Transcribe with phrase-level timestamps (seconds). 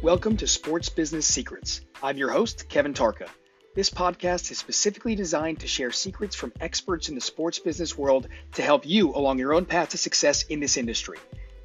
[0.00, 1.80] Welcome to Sports Business Secrets.
[2.00, 3.28] I'm your host, Kevin Tarca.
[3.74, 8.28] This podcast is specifically designed to share secrets from experts in the sports business world
[8.52, 11.18] to help you along your own path to success in this industry.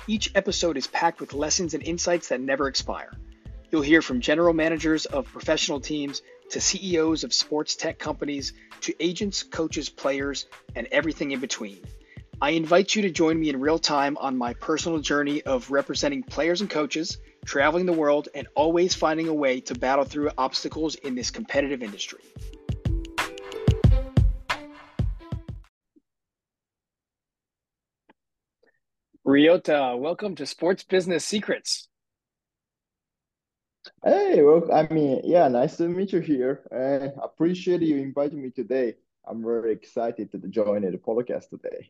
[0.08, 3.12] Each episode is packed with lessons and insights that never expire.
[3.70, 8.96] You'll hear from general managers of professional teams to CEOs of sports tech companies to
[9.00, 11.82] agents, coaches, players, and everything in between.
[12.44, 16.24] I invite you to join me in real time on my personal journey of representing
[16.24, 20.96] players and coaches, traveling the world, and always finding a way to battle through obstacles
[20.96, 22.20] in this competitive industry.
[29.26, 31.88] Ryota, welcome to Sports Business Secrets.
[34.04, 36.64] Hey, well, I mean, yeah, nice to meet you here.
[36.74, 38.96] I appreciate you inviting me today.
[39.26, 41.90] I'm very excited to join the podcast today.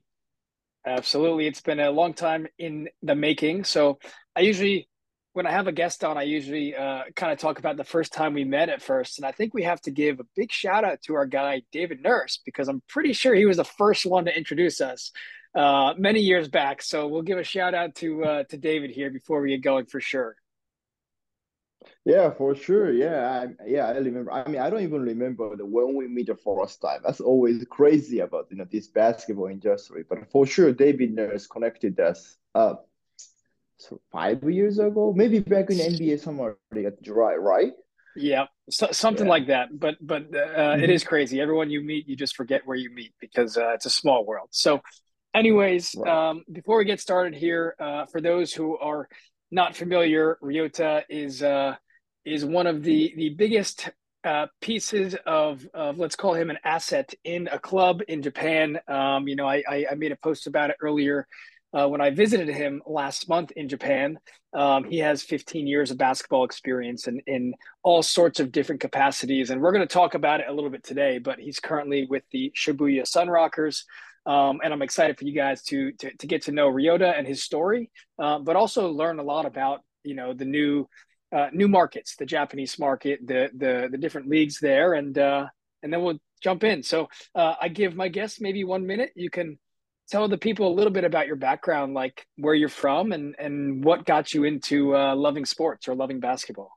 [0.86, 1.48] Absolutely.
[1.48, 3.64] It's been a long time in the making.
[3.64, 4.00] So
[4.36, 4.90] I usually,
[5.32, 8.12] when I have a guest on, I usually uh, kind of talk about the first
[8.12, 9.18] time we met at first.
[9.18, 12.02] And I think we have to give a big shout out to our guy, David
[12.04, 15.12] Nurse, because I'm pretty sure he was the first one to introduce us
[15.56, 16.82] uh, many years back.
[16.82, 19.86] So we'll give a shout out to, uh, to David here before we get going
[19.86, 20.36] for sure.
[22.06, 22.92] Yeah, for sure.
[22.92, 24.32] Yeah, I, yeah, I remember.
[24.32, 27.02] I mean, I don't even remember the when we meet the first time.
[27.04, 30.04] That's always crazy about you know this basketball industry.
[30.08, 32.76] But for sure, David Nurse connected us uh,
[33.78, 37.74] so five years ago, maybe back in NBA somewhere at July, right?
[38.16, 39.32] Yeah, so, something yeah.
[39.32, 39.78] like that.
[39.78, 40.84] But but uh, mm-hmm.
[40.84, 41.42] it is crazy.
[41.42, 44.50] Everyone you meet, you just forget where you meet because uh, it's a small world.
[44.52, 44.82] So,
[45.34, 49.10] anyways, um, before we get started here, uh, for those who are
[49.54, 51.76] not familiar, Ryota is uh,
[52.26, 53.90] is one of the the biggest
[54.24, 58.80] uh, pieces of, of let's call him an asset in a club in Japan.
[58.88, 61.28] Um, you know, I, I, made a post about it earlier
[61.74, 64.18] uh, when I visited him last month in Japan.
[64.54, 69.50] Um, he has 15 years of basketball experience in, in all sorts of different capacities,
[69.50, 71.18] and we're going to talk about it a little bit today.
[71.18, 73.84] But he's currently with the Shibuya Sunrockers.
[74.26, 77.28] Um, and I'm excited for you guys to, to, to get to know Ryota and
[77.28, 80.88] his story, uh, but also learn a lot about you know the new
[81.34, 85.48] uh, new markets, the Japanese market, the the the different leagues there, and uh,
[85.82, 86.84] and then we'll jump in.
[86.84, 89.12] So uh, I give my guests maybe one minute.
[89.16, 89.58] You can
[90.10, 93.84] tell the people a little bit about your background, like where you're from, and and
[93.84, 96.72] what got you into uh, loving sports or loving basketball.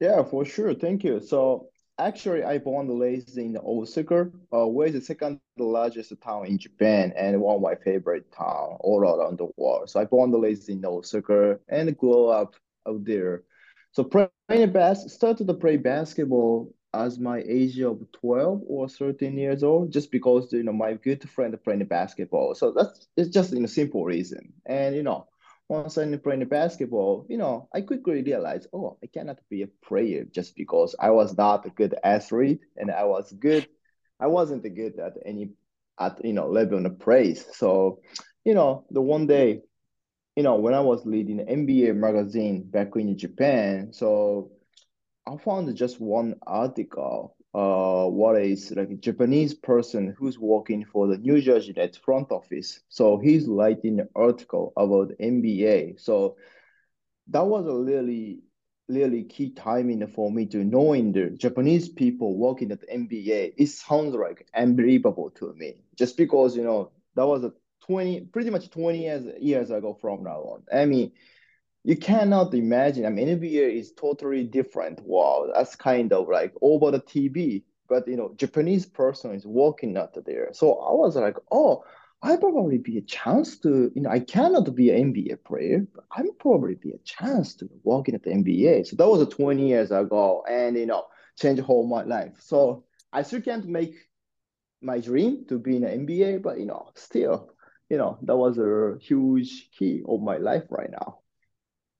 [0.00, 0.74] Yeah, for sure.
[0.74, 1.20] Thank you.
[1.20, 6.46] So actually, I born and raised in Osaka, uh, where is the second largest town
[6.46, 9.90] in Japan and one of my favorite town all around the world.
[9.90, 12.54] So I born and raised in Osaka and grew up
[12.86, 13.44] out there.
[13.92, 19.62] So playing bas started to play basketball as my age of 12 or 13 years
[19.62, 22.54] old, just because you know my good friend playing basketball.
[22.54, 24.52] So that's it's just in a simple reason.
[24.66, 25.26] And you know,
[25.68, 30.24] once I'm playing basketball, you know, I quickly realized, oh, I cannot be a player
[30.24, 33.68] just because I was not a good athlete and I was good.
[34.20, 35.50] I wasn't good at any
[36.00, 37.44] at you know level of praise.
[37.54, 38.00] So,
[38.44, 39.62] you know, the one day
[40.38, 44.52] you know, when I was leading NBA magazine back in Japan, so
[45.26, 47.34] I found just one article.
[47.54, 52.30] Uh, what is like a Japanese person who's working for the New Jersey Nets front
[52.30, 52.80] office.
[52.88, 55.96] So he's writing an article about NBA.
[55.96, 56.36] So
[57.28, 58.40] that was a really,
[58.88, 63.54] really key timing for me to knowing the Japanese people working at NBA.
[63.56, 68.50] It sounds like unbelievable to me, just because you know that was a 20 pretty
[68.50, 71.10] much 20 years years ago from now on i mean
[71.88, 73.06] you cannot imagine.
[73.06, 78.06] I mean nba is totally different wow that's kind of like over the tv but
[78.06, 80.50] you know japanese person is walking out there.
[80.52, 81.82] So i was like oh
[82.22, 86.04] i probably be a chance to you know i cannot be an nba player but
[86.12, 89.90] i'm probably be a chance to work in the nba so that was 20 years
[89.90, 91.04] ago and you know
[91.40, 92.34] change whole my life.
[92.38, 92.84] So
[93.14, 93.94] i still can't make
[94.82, 97.50] my dream to be in an nba but you know still
[97.88, 101.20] you know that was a huge key of my life right now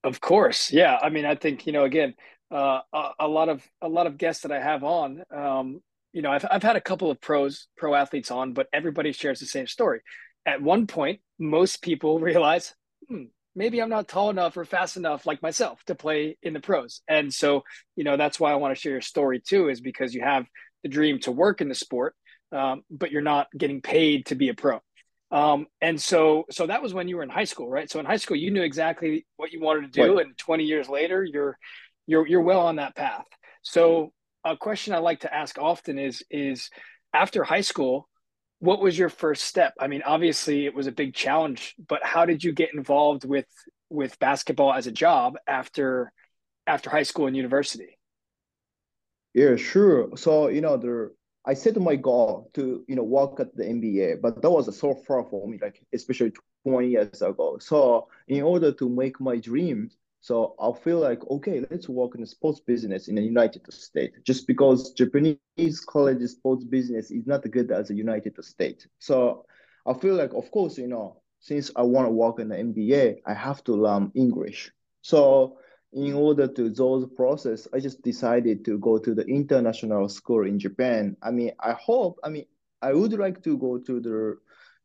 [0.09, 0.73] of course.
[0.73, 2.15] Yeah i mean i think you know again
[2.51, 5.81] uh, a, a, lot of a lot of guests that i have on um,
[6.13, 9.41] you know I've, I've had a couple of pros pro athletes on but everybody shares
[9.41, 10.01] the same story.
[10.47, 12.75] At one point most people realize
[13.09, 13.25] hmm,
[13.55, 17.03] maybe i'm not tall enough or fast enough like myself to play in the pros.
[17.07, 17.65] And so
[17.97, 20.47] you know that's why i want to share your story too is because you have
[20.83, 22.15] the dream to work in the sport
[22.51, 24.81] um, but you're not getting paid to be a pro
[25.31, 27.91] um, and so, so that was when you were in high school, right?
[27.91, 30.27] So in high school, you knew exactly what you wanted to do, right.
[30.27, 31.59] and 20 years later, you're,
[32.07, 33.27] you're, you're well on that path.
[33.63, 34.13] So
[34.45, 36.71] a question I like to ask often is, is
[37.13, 38.09] after high school,
[38.61, 39.75] what was your first step?
[39.79, 43.47] I mean, obviously it was a big challenge, but how did you get involved with,
[43.91, 46.13] with basketball as a job after
[46.67, 47.99] after high school and university?
[49.35, 50.11] Yeah, sure.
[50.17, 51.13] So, you know, the
[51.45, 54.95] I set my goal to, you know, work at the NBA, but that was so
[54.95, 56.33] far for me, like especially
[56.67, 57.59] 20 years ago.
[57.59, 59.91] So in order to make my dream,
[60.21, 64.19] so I feel like, okay, let's work in the sports business in the United States,
[64.25, 68.87] just because Japanese college sports business is not good as the United States.
[68.99, 69.47] So
[69.87, 73.21] I feel like, of course, you know, since I want to work in the NBA,
[73.25, 74.73] I have to learn English.
[75.03, 75.59] So
[75.93, 80.59] in order to those process, I just decided to go to the international school in
[80.59, 81.17] Japan.
[81.23, 82.47] I mean, I hope, I mean,
[82.83, 84.39] I would like to go to the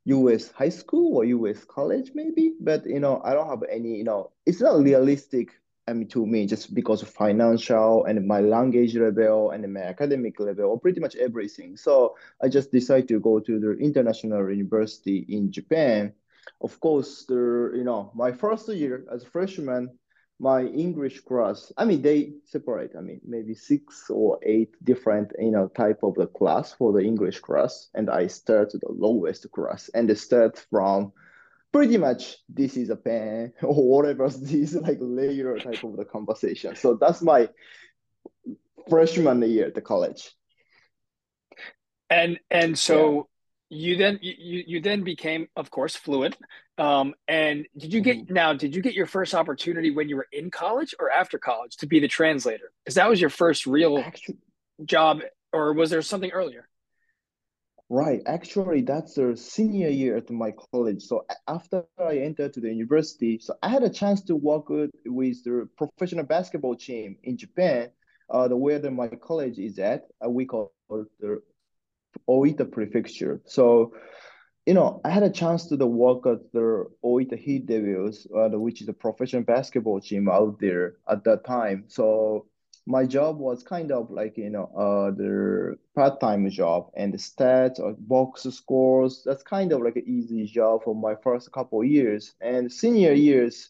[0.05, 4.03] US high school or US college maybe, but you know, I don't have any, you
[4.03, 5.49] know, it's not realistic
[5.87, 10.39] I mean, to me, just because of financial and my language level and my academic
[10.39, 11.75] level, or pretty much everything.
[11.75, 16.13] So I just decided to go to the international university in Japan.
[16.61, 19.89] Of course, the you know my first year as a freshman,
[20.39, 25.51] my English class, I mean, they separate, I mean, maybe six or eight different, you
[25.51, 27.89] know, type of the class for the English class.
[27.93, 31.13] And I start the lowest class and start from
[31.71, 36.75] pretty much this is a pen or whatever this like layer type of the conversation.
[36.75, 37.49] So that's my
[38.89, 40.31] freshman year at the college.
[42.09, 43.27] And, and so
[43.73, 46.37] you then you you then became of course fluent.
[46.77, 48.33] Um and did you get mm-hmm.
[48.33, 51.77] now did you get your first opportunity when you were in college or after college
[51.77, 52.71] to be the translator?
[52.83, 54.37] Because that was your first real actually,
[54.85, 55.21] job
[55.51, 56.67] or was there something earlier?
[57.89, 58.21] Right.
[58.25, 61.03] Actually that's the senior year at my college.
[61.03, 64.91] So after i entered to the university so i had a chance to work with,
[65.05, 67.89] with the professional basketball team in japan
[68.29, 70.73] uh, the where the, my college is at uh, we call
[71.19, 71.41] the
[72.27, 73.41] Oita Prefecture.
[73.45, 73.93] So,
[74.65, 78.49] you know, I had a chance to the work at the Oita Heat Devils, uh,
[78.57, 81.85] which is a professional basketball team out there at that time.
[81.87, 82.47] So
[82.85, 87.79] my job was kind of like, you know, uh, the part-time job and the stats
[87.79, 89.23] or box scores.
[89.25, 92.33] That's kind of like an easy job for my first couple years.
[92.41, 93.69] And senior years,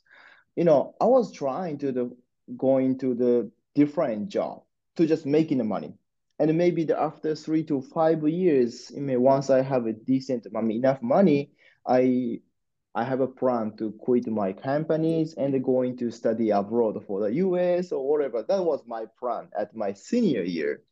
[0.55, 2.15] you know, I was trying to the
[2.57, 4.63] going to the different job
[4.95, 5.93] to just making the money
[6.43, 10.47] and maybe the, after three to five years, I mean, once I have a decent,
[10.55, 11.51] I mean, enough money,
[11.87, 12.41] I
[12.95, 17.33] I have a plan to quit my companies and going to study abroad for the
[17.45, 18.43] US or whatever.
[18.43, 20.83] That was my plan at my senior year.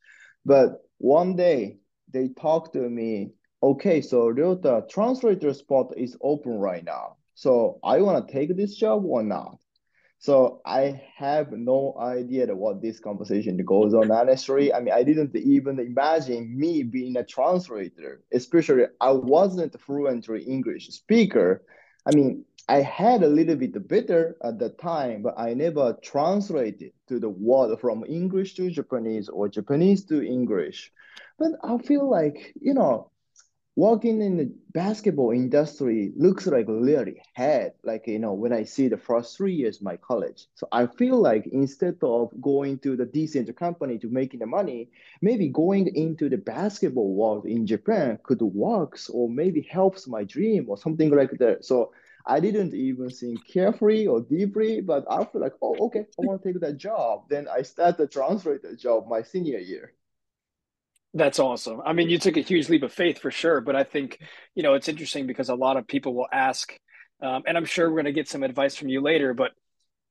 [0.43, 1.77] But one day
[2.11, 7.17] they talked to me, okay, so Ryota translator spot is open right now.
[7.35, 9.60] So I want to take this job or not?
[10.21, 14.11] So I have no idea what this conversation goes on.
[14.11, 20.43] Honestly, I mean, I didn't even imagine me being a translator, especially I wasn't fluently
[20.43, 21.63] English speaker.
[22.05, 26.91] I mean, I had a little bit better at the time, but I never translated
[27.07, 30.91] to the word from English to Japanese or Japanese to English.
[31.39, 33.10] But I feel like, you know,
[33.75, 38.89] working in the basketball industry looks like really hard like you know when i see
[38.89, 40.47] the first three years my college.
[40.55, 44.89] So i feel like instead of going to the decent company to making the money
[45.21, 50.65] maybe going into the basketball world in japan could works or maybe helps my dream
[50.67, 51.63] or something like that.
[51.63, 51.93] So
[52.25, 56.43] i didn't even think carefully or deeply but i feel like oh okay i want
[56.43, 57.29] to take that job.
[57.29, 59.93] Then i started the translator job my senior year
[61.13, 61.81] that's awesome.
[61.85, 64.19] I mean, you took a huge leap of faith for sure, but I think,
[64.55, 66.73] you know, it's interesting because a lot of people will ask,
[67.21, 69.51] um, and I'm sure we're going to get some advice from you later, but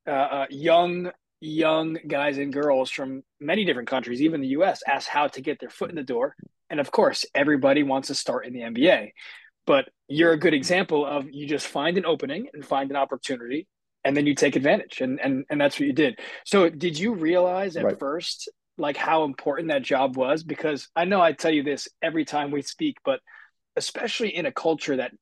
[0.06, 5.08] uh, uh, young, young guys and girls from many different countries, even the US, ask
[5.08, 6.36] how to get their foot in the door.
[6.68, 9.12] And of course, everybody wants to start in the NBA,
[9.66, 13.66] but you're a good example of you just find an opening and find an opportunity
[14.04, 17.14] and then you take advantage and and and that's what you did so did you
[17.14, 17.98] realize at right.
[17.98, 18.48] first
[18.78, 22.50] like how important that job was because I know I tell you this every time
[22.50, 23.20] we speak, but
[23.76, 25.12] especially in a culture that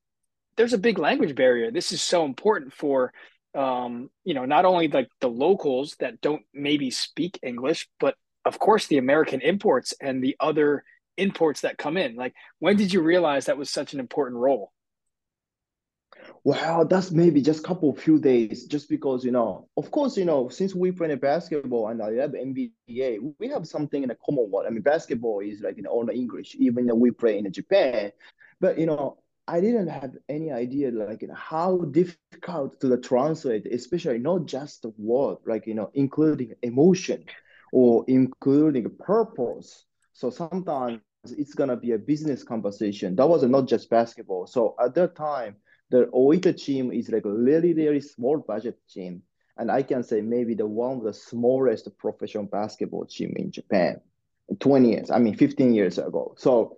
[0.57, 1.71] there's a big language barrier.
[1.71, 3.13] This is so important for
[3.55, 8.15] um, you know, not only like the locals that don't maybe speak English, but
[8.45, 10.83] of course the American imports and the other
[11.17, 12.15] imports that come in.
[12.15, 14.71] Like when did you realize that was such an important role?
[16.43, 20.25] Well, that's maybe just a couple few days, just because you know, of course, you
[20.25, 24.15] know, since we play in basketball and I have NBA, we have something in a
[24.15, 24.65] common one.
[24.65, 28.11] I mean, basketball is like in all English, even though we play in Japan.
[28.59, 29.17] But you know,
[29.47, 34.81] I didn't have any idea like you know, how difficult to translate, especially not just
[34.83, 37.25] the word, like you know, including emotion
[37.71, 39.85] or including purpose.
[40.13, 43.15] So sometimes it's gonna be a business conversation.
[43.15, 44.47] That was not just basketball.
[44.47, 45.55] So at that time,
[45.89, 49.23] the Oita team is like a really, really small budget team.
[49.57, 53.99] And I can say maybe the one of the smallest professional basketball team in Japan
[54.59, 56.35] 20 years, I mean 15 years ago.
[56.37, 56.77] So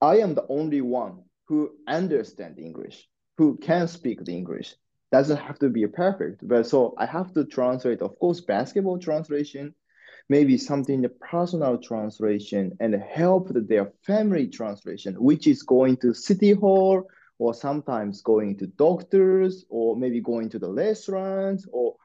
[0.00, 4.74] I am the only one who understand English, who can speak the English.
[5.12, 9.74] Doesn't have to be perfect, but so I have to translate, of course, basketball translation,
[10.28, 16.52] maybe something the personal translation and help their family translation, which is going to city
[16.52, 17.06] hall
[17.38, 21.96] or sometimes going to doctors or maybe going to the restaurants or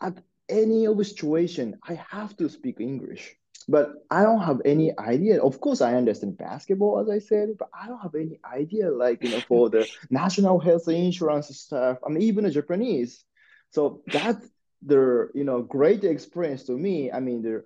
[0.00, 3.34] at any of situation, I have to speak English.
[3.68, 5.40] But I don't have any idea.
[5.40, 9.22] Of course, I understand basketball, as I said, but I don't have any idea, like,
[9.22, 11.98] you know, for the national health insurance stuff.
[12.04, 13.24] I mean, even the Japanese.
[13.70, 14.44] So that's
[14.84, 17.12] the, you know, great experience to me.
[17.12, 17.64] I mean, the,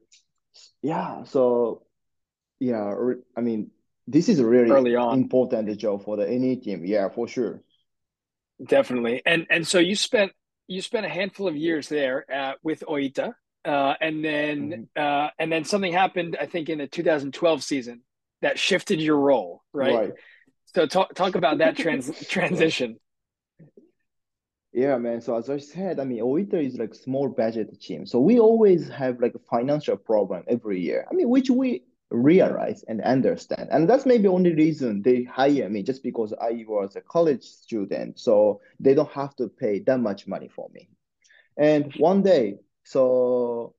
[0.83, 1.25] yeah.
[1.25, 1.87] So,
[2.61, 2.95] yeah,
[3.35, 3.71] I mean,
[4.07, 6.85] this is really early on important job for the any team.
[6.85, 7.63] Yeah, for sure.
[8.65, 9.23] Definitely.
[9.27, 10.33] And and so you spent
[10.69, 13.35] you spent a handful of years there uh, with Oita,
[13.65, 15.03] uh, and then mm-hmm.
[15.03, 16.37] uh, and then something happened.
[16.41, 18.03] I think in the 2012 season
[18.43, 19.95] that shifted your role, right?
[19.95, 20.13] right.
[20.75, 22.99] So talk talk about that trans transition.
[24.73, 25.23] Yeah, man.
[25.23, 28.07] So as I said, I mean, Oita is like small budget team.
[28.07, 31.07] So we always have like a financial problem every year.
[31.11, 33.69] I mean, which we realize and understand.
[33.71, 38.19] And that's maybe only reason they hire me just because I was a college student.
[38.19, 40.89] So they don't have to pay that much money for me.
[41.57, 43.75] And one day, so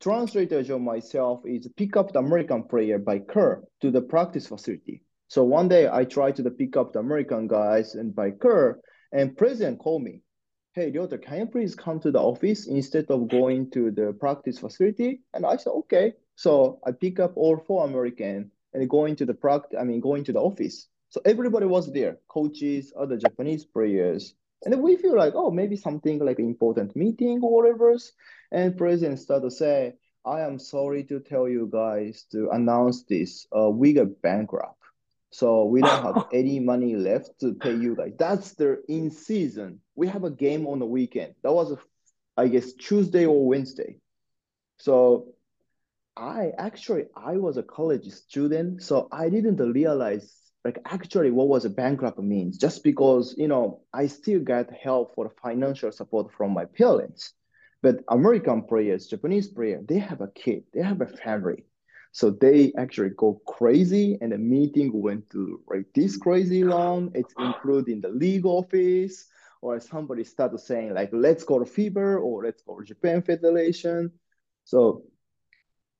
[0.00, 5.02] translator Joe myself is pick up the American player by car to the practice facility.
[5.28, 8.80] So one day I tried to pick up the American guys and by car
[9.12, 10.22] and president called me.
[10.74, 14.58] Hey, Ryota, can you please come to the office instead of going to the practice
[14.58, 15.20] facility?
[15.34, 16.12] And I said, okay.
[16.38, 20.22] So I pick up all four American and going to the practice, I mean, going
[20.22, 20.86] to the office.
[21.08, 24.34] So everybody was there, coaches, other Japanese players.
[24.62, 27.96] And we feel like, oh, maybe something like important meeting or whatever.
[28.52, 33.48] And president started to say, I am sorry to tell you guys to announce this.
[33.50, 34.80] Uh, we got bankrupt.
[35.30, 38.12] So we don't have any money left to pay you guys.
[38.16, 39.80] That's the in season.
[39.96, 41.34] We have a game on the weekend.
[41.42, 41.76] That was,
[42.36, 43.96] I guess, Tuesday or Wednesday.
[44.76, 45.34] So
[46.18, 50.34] I actually I was a college student, so I didn't realize
[50.64, 55.14] like actually what was a bankrupt means just because you know I still got help
[55.14, 57.34] for financial support from my parents.
[57.82, 61.64] But American players, Japanese players, they have a kid, they have a family.
[62.10, 67.12] So they actually go crazy and the meeting went to like this crazy long.
[67.14, 69.26] It's including the legal office
[69.62, 74.10] or somebody started saying like, let's go to FIBA or let's go to Japan Federation.
[74.64, 75.04] So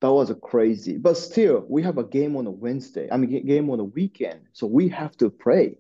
[0.00, 0.96] that was crazy.
[0.96, 3.08] But still, we have a game on a Wednesday.
[3.10, 5.76] I mean, game on a weekend, so we have to pray.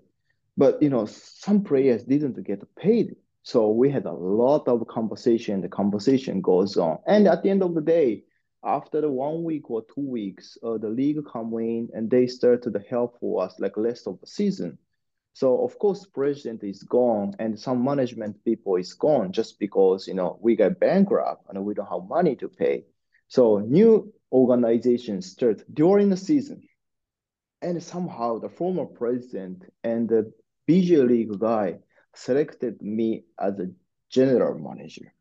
[0.56, 5.60] But you know, some players didn't get paid, so we had a lot of conversation.
[5.60, 8.24] The conversation goes on, and at the end of the day,
[8.64, 12.62] after the one week or two weeks, uh, the league come in and they start
[12.64, 14.78] to help for us like rest of the season.
[15.32, 20.14] So of course, president is gone and some management people is gone just because you
[20.14, 22.84] know we got bankrupt and we don't have money to pay.
[23.28, 26.62] So new organizations start during the season.
[27.60, 30.32] And somehow the former president and the
[30.68, 31.78] BJ League guy
[32.14, 33.70] selected me as a
[34.10, 35.12] general manager.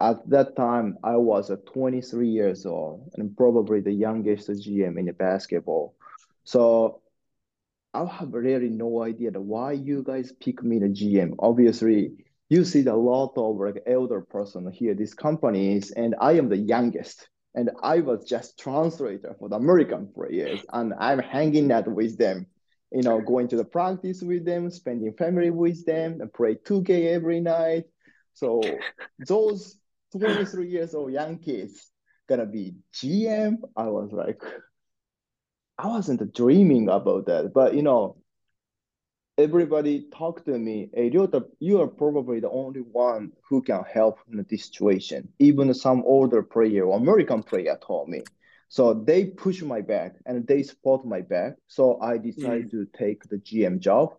[0.00, 5.12] At that time, I was a 23 years old and probably the youngest GM in
[5.12, 5.94] basketball.
[6.44, 7.02] So
[7.94, 11.34] I have really no idea why you guys pick me the GM.
[11.38, 12.12] Obviously,
[12.52, 16.58] you see a lot of like elder person here, these companies, and I am the
[16.58, 22.16] youngest and I was just translator for the American players, and I'm hanging out with
[22.16, 22.46] them,
[22.90, 27.12] you know, going to the practice with them, spending family with them, and play 2K
[27.12, 27.84] every night.
[28.34, 28.62] So
[29.26, 29.78] those
[30.12, 31.90] 23 years old young kids
[32.28, 33.56] gonna be GM.
[33.76, 34.42] I was like,
[35.78, 38.21] I wasn't dreaming about that, but you know,
[39.38, 44.18] everybody talked to me, hey, Ryota, you are probably the only one who can help
[44.30, 45.28] in this situation.
[45.38, 48.22] Even some older player or American player told me.
[48.68, 51.54] So they push my back and they support my back.
[51.68, 52.70] So I decided mm.
[52.70, 54.14] to take the GM job.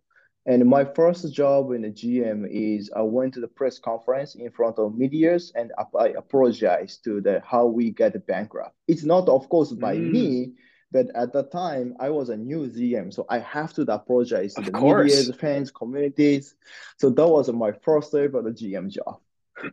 [0.46, 4.52] And my first job in the GM is I went to the press conference in
[4.52, 8.76] front of medias and I apologized to the how we get bankrupt.
[8.88, 10.12] It's not, of course, by mm.
[10.12, 10.54] me,
[10.94, 14.62] but at the time, I was a new GM, so I have to apologize to
[14.62, 16.54] of the media, fans, communities.
[16.98, 19.20] So that was my first ever GM job.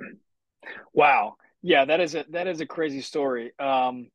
[0.92, 3.52] Wow, yeah, that is a that is a crazy story.
[3.58, 4.08] Um,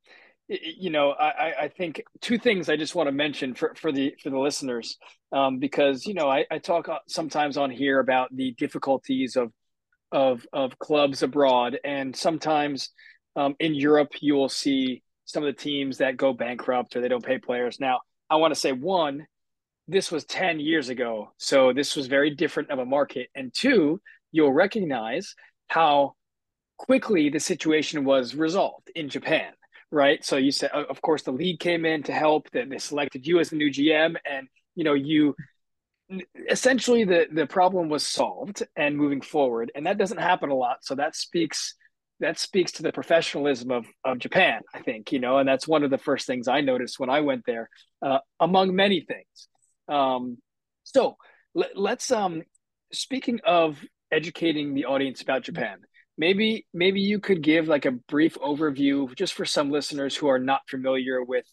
[0.47, 4.15] you know, I, I think two things I just want to mention for, for the
[4.21, 4.97] for the listeners,
[5.31, 9.51] um, because you know I, I talk sometimes on here about the difficulties of
[10.11, 12.91] of of clubs abroad, and sometimes
[13.35, 17.07] um, in Europe you will see some of the teams that go bankrupt or they
[17.07, 17.79] don't pay players.
[17.79, 19.27] Now, I want to say one,
[19.87, 24.01] this was ten years ago, so this was very different of a market, and two,
[24.31, 25.35] you'll recognize
[25.67, 26.15] how
[26.77, 29.51] quickly the situation was resolved in Japan
[29.91, 30.25] right?
[30.25, 32.49] So you said, of course, the league came in to help.
[32.51, 35.35] That they selected you as the new GM, and you know you
[36.49, 40.77] essentially the the problem was solved and moving forward, and that doesn't happen a lot.
[40.81, 41.75] So that speaks
[42.19, 45.11] that speaks to the professionalism of of Japan, I think.
[45.11, 47.69] You know, and that's one of the first things I noticed when I went there,
[48.01, 49.47] uh, among many things.
[49.87, 50.37] Um,
[50.83, 51.17] so
[51.53, 52.43] let, let's um,
[52.91, 53.77] speaking of
[54.11, 55.79] educating the audience about Japan
[56.17, 60.39] maybe maybe you could give like a brief overview just for some listeners who are
[60.39, 61.45] not familiar with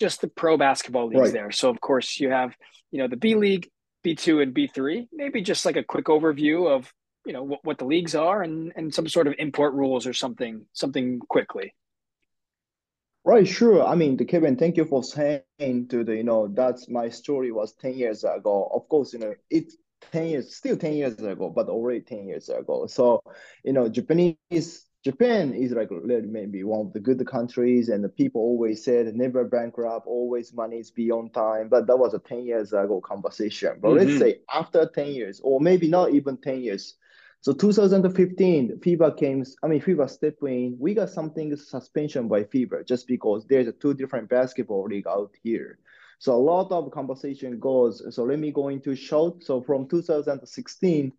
[0.00, 1.32] just the pro basketball leagues right.
[1.32, 2.54] there so of course you have
[2.90, 3.68] you know the b league
[4.04, 6.92] b2 and b3 maybe just like a quick overview of
[7.24, 10.12] you know what, what the leagues are and and some sort of import rules or
[10.12, 11.72] something something quickly
[13.24, 13.84] Right, sure.
[13.84, 17.52] I mean, the Kevin, thank you for saying to the, you know, that's my story
[17.52, 18.68] was 10 years ago.
[18.74, 19.76] Of course, you know, it's
[20.10, 22.86] 10 years, still 10 years ago, but already 10 years ago.
[22.88, 23.22] So,
[23.64, 28.40] you know, Japanese, Japan is like maybe one of the good countries, and the people
[28.40, 31.68] always said never bankrupt, always money is beyond time.
[31.68, 33.78] But that was a 10 years ago conversation.
[33.80, 34.08] But mm-hmm.
[34.08, 36.96] let's say after 10 years, or maybe not even 10 years.
[37.42, 40.76] So 2015, FIBA came, I mean, FIBA stepped in.
[40.78, 45.32] We got something suspension by FIBA just because there's a two different basketball league out
[45.42, 45.80] here.
[46.20, 48.00] So a lot of conversation goes.
[48.14, 49.42] So let me go into short.
[49.42, 51.12] So from 2016,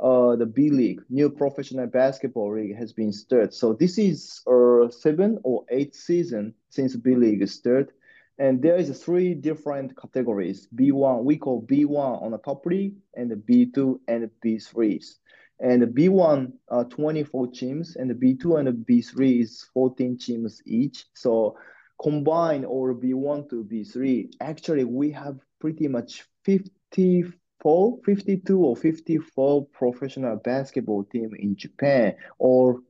[0.00, 3.52] uh, the B League, new professional basketball league, has been started.
[3.52, 7.92] So this is a seven or eight season since B League started.
[8.38, 10.68] And there is three different categories.
[10.74, 15.16] B1, we call B1 on the top league, and the B2 and B3s.
[15.58, 20.62] And the B1 are 24 teams, and the B2 and the B3 is 14 teams
[20.66, 21.06] each.
[21.14, 21.56] So
[22.00, 30.36] combine or B1 to B3, actually we have pretty much 54, 52 or 54 professional
[30.36, 32.80] basketball team in Japan or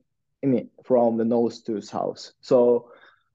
[0.43, 2.31] I mean from the north to south.
[2.41, 2.91] So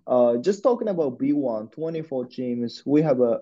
[0.07, 3.41] uh, just talking about B1, 24 teams, we have a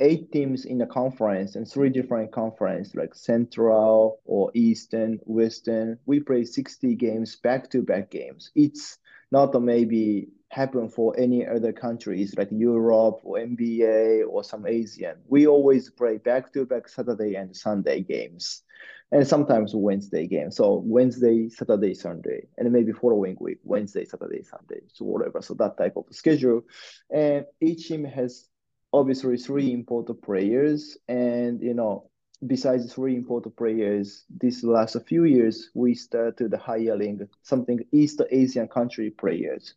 [0.00, 5.98] eight teams in the conference and three different conference like Central or Eastern, Western.
[6.06, 8.50] We play 60 games back to back games.
[8.54, 8.98] It's
[9.30, 15.16] not maybe happen for any other countries like Europe or NBA or some Asian.
[15.28, 18.62] We always play back to back Saturday and Sunday games,
[19.10, 20.56] and sometimes Wednesday games.
[20.56, 25.42] So Wednesday, Saturday, Sunday, and maybe following week Wednesday, Saturday, Sunday, so whatever.
[25.42, 26.62] So that type of schedule,
[27.10, 28.48] and each team has
[28.92, 32.10] obviously three important players, and you know.
[32.46, 39.10] Besides three important players, this last few years we started hiring something East Asian country
[39.10, 39.74] players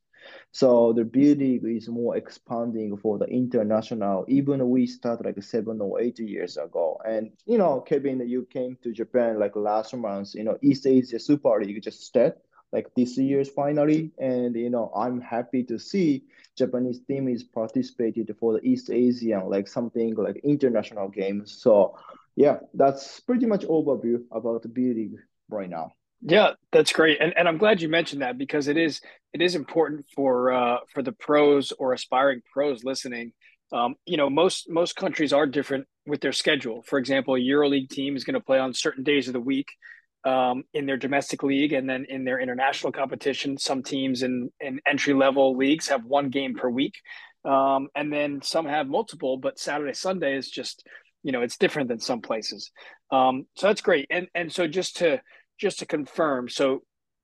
[0.52, 6.02] so the building is more expanding for the international, even we start like seven or
[6.02, 7.00] eight years ago.
[7.06, 11.19] And, you know, Kevin, you came to Japan like last month, you know, East Asia
[11.19, 12.39] Super League just started
[12.71, 14.12] like this year's finally.
[14.17, 16.23] And, you know, I'm happy to see
[16.58, 21.60] Japanese team is participated for the East Asian, like something like international games.
[21.62, 21.97] So
[22.36, 25.15] yeah, that's pretty much overview about the B League
[25.49, 25.91] right now.
[26.21, 28.99] Yeah, that's great, and and I'm glad you mentioned that because it is
[29.34, 33.32] it is important for uh, for the pros or aspiring pros listening.
[33.71, 36.82] Um, you know, most most countries are different with their schedule.
[36.84, 39.67] For example, a EuroLeague team is going to play on certain days of the week
[40.25, 44.79] um, in their domestic league, and then in their international competition, some teams in in
[44.88, 46.95] entry level leagues have one game per week,
[47.45, 49.38] um, and then some have multiple.
[49.38, 50.86] But Saturday Sunday is just
[51.23, 52.71] you know it's different than some places.
[53.12, 55.21] Um, so that's great, and and so just to
[55.60, 56.84] just to confirm, so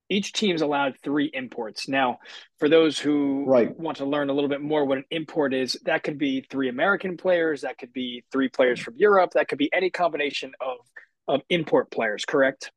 [0.10, 1.88] each team's allowed three imports.
[1.88, 2.19] Now,
[2.60, 3.77] for those who right.
[3.79, 6.69] want to learn a little bit more what an import is, that could be three
[6.69, 10.77] American players, that could be three players from Europe, that could be any combination of
[11.27, 12.71] of import players, correct?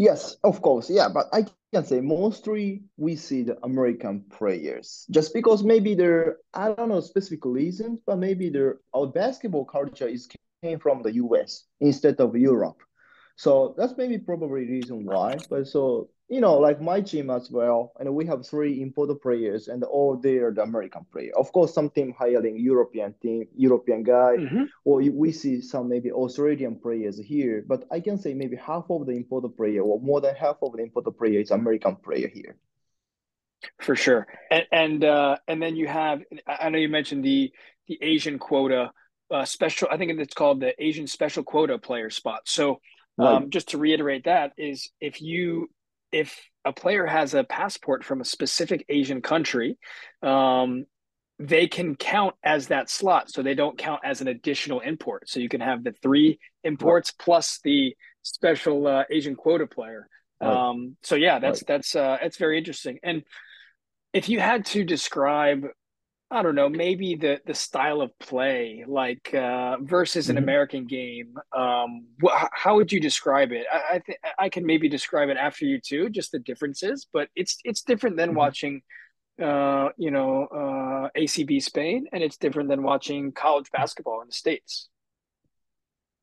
[0.00, 0.88] Yes, of course.
[0.88, 6.38] Yeah, but I can say mostly we see the American players just because maybe they're
[6.54, 10.26] I don't know specific reasons, but maybe their our basketball culture is
[10.62, 12.80] came from the US instead of Europe.
[13.36, 15.44] So that's maybe probably the reason why.
[15.50, 19.66] But so you know, like my team as well, and we have three imported players,
[19.66, 21.32] and all they are the American player.
[21.36, 24.64] Of course, some team hiring European team, European guy, mm-hmm.
[24.84, 27.64] or we see some maybe Australian players here.
[27.66, 30.74] But I can say maybe half of the imported player, or more than half of
[30.74, 32.56] the imported player, is American player here.
[33.80, 37.50] For sure, and and uh, and then you have I know you mentioned the
[37.88, 38.92] the Asian quota
[39.32, 39.88] uh, special.
[39.90, 42.42] I think it's called the Asian special quota player spot.
[42.44, 42.80] So
[43.18, 45.68] um, just to reiterate that is if you
[46.12, 49.78] if a player has a passport from a specific Asian country,
[50.22, 50.84] um,
[51.38, 53.30] they can count as that slot.
[53.30, 55.28] So they don't count as an additional import.
[55.28, 57.24] So you can have the three imports right.
[57.24, 60.06] plus the special uh, Asian quota player.
[60.40, 60.50] Right.
[60.50, 62.98] Um, so yeah, that's that's uh, that's very interesting.
[63.02, 63.22] And
[64.12, 65.66] if you had to describe
[66.32, 70.44] I don't know, maybe the the style of play, like uh, versus an mm-hmm.
[70.44, 71.34] American game.
[71.56, 73.66] Um, wh- how would you describe it?
[73.72, 77.06] I I, th- I can maybe describe it after you too, just the differences.
[77.12, 78.38] But it's it's different than mm-hmm.
[78.38, 78.82] watching,
[79.42, 84.34] uh, you know, uh, ACB Spain, and it's different than watching college basketball in the
[84.34, 84.88] states.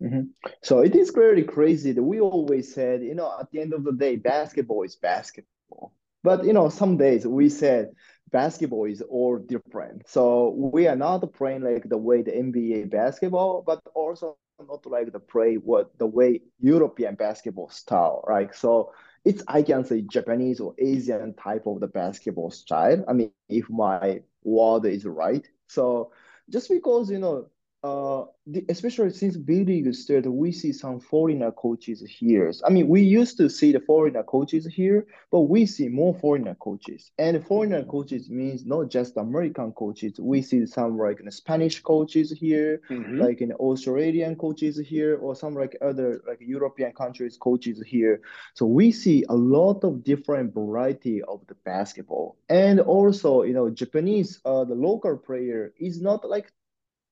[0.02, 0.22] Mm-hmm.
[0.64, 3.84] So it is really crazy that we always said, you know, at the end of
[3.84, 5.92] the day, basketball is basketball.
[6.24, 7.92] But you know, some days we said
[8.32, 10.08] basketball is all different.
[10.08, 15.12] So we are not playing like the way the NBA basketball, but also not like
[15.12, 18.54] the play what the way European basketball style, right?
[18.56, 18.92] So
[19.26, 23.04] it's I can say Japanese or Asian type of the basketball style.
[23.08, 25.48] I mean, if my word is right.
[25.68, 26.12] So
[26.50, 27.48] just because you know
[27.84, 32.52] uh, the, especially since B League started, we see some foreigner coaches here.
[32.66, 36.56] I mean, we used to see the foreigner coaches here, but we see more foreigner
[36.56, 37.12] coaches.
[37.20, 40.20] And foreigner coaches means not just American coaches.
[40.20, 43.20] We see some like Spanish coaches here, mm-hmm.
[43.20, 48.22] like in Australian coaches here, or some like other like European countries coaches here.
[48.56, 52.38] So we see a lot of different variety of the basketball.
[52.50, 56.52] And also, you know, Japanese, uh, the local player is not like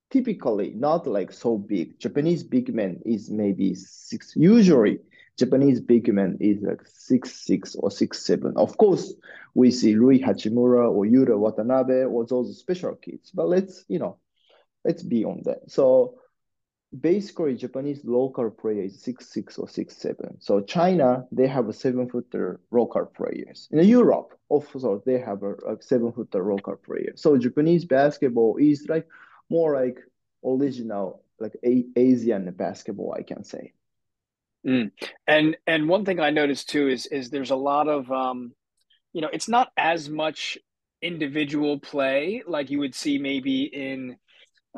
[0.10, 2.00] typically not like so big.
[2.00, 4.34] Japanese big man is maybe six.
[4.36, 5.00] Usually,
[5.38, 8.54] Japanese big man is like six six or six seven.
[8.56, 9.14] Of course,
[9.54, 13.32] we see Rui Hachimura or Yuta Watanabe or those special kids.
[13.32, 14.18] But let's you know,
[14.84, 15.70] let's be on that.
[15.70, 16.20] So
[16.98, 20.38] basically, Japanese local player is six six or six seven.
[20.40, 23.68] So China they have a seven footer local players.
[23.72, 27.14] In Europe, also they have a, a seven footer local player.
[27.16, 29.08] So Japanese basketball is like
[29.50, 30.00] more like
[30.44, 33.74] original like a- Asian basketball, I can say.
[34.66, 34.92] Mm.
[35.28, 38.54] And and one thing I noticed too is is there's a lot of um,
[39.14, 40.58] you know, it's not as much
[41.02, 44.18] individual play like you would see maybe in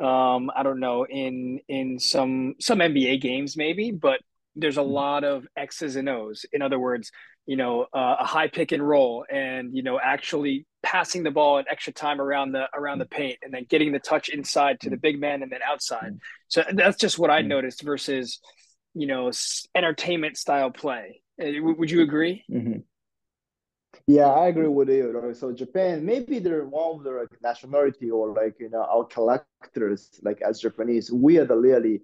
[0.02, 4.20] um, I don't know in in some some NBA games maybe, but
[4.54, 4.90] there's a mm-hmm.
[4.90, 6.44] lot of X's and O's.
[6.52, 7.10] In other words,
[7.48, 11.56] you know, uh, a high pick and roll, and you know, actually passing the ball
[11.56, 13.10] an extra time around the around the mm.
[13.10, 15.00] paint, and then getting the touch inside to the mm.
[15.00, 16.12] big man, and then outside.
[16.12, 16.18] Mm.
[16.48, 18.38] So that's just what I noticed versus,
[18.92, 19.32] you know,
[19.74, 21.22] entertainment style play.
[21.42, 22.44] Uh, would you agree?
[22.52, 22.80] Mm-hmm.
[24.06, 25.32] Yeah, I agree with you.
[25.32, 30.10] So Japan, maybe they're one of the like, nationality or like you know our collectors,
[30.22, 32.02] like as Japanese, we are the really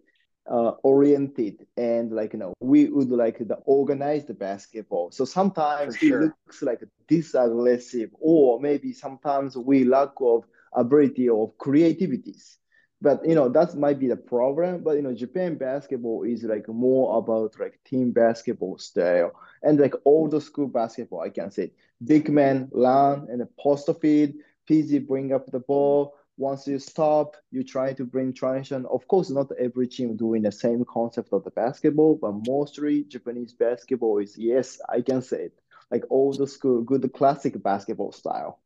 [0.50, 5.10] uh, oriented and like you know we would like the organized basketball.
[5.10, 6.22] So sometimes sure.
[6.22, 12.58] it looks like disaggressive or maybe sometimes we lack of ability of creativities.
[13.00, 14.82] But you know that might be the problem.
[14.82, 19.32] But you know japan basketball is like more about like team basketball style.
[19.62, 21.70] And like old school basketball i can say
[22.04, 24.34] big man run and post feed
[24.68, 28.86] pz bring up the ball once you stop, you try to bring transition.
[28.90, 33.52] Of course, not every team doing the same concept of the basketball, but mostly Japanese
[33.52, 38.60] basketball is yes, I can say it, like old school, good classic basketball style.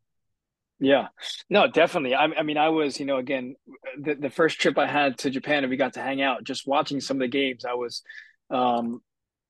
[0.80, 1.08] Yeah,
[1.50, 2.14] no, definitely.
[2.14, 3.56] I, I mean, I was, you know, again,
[4.00, 6.68] the, the first trip I had to Japan and we got to hang out, just
[6.68, 8.02] watching some of the games, I was,
[8.50, 9.02] um,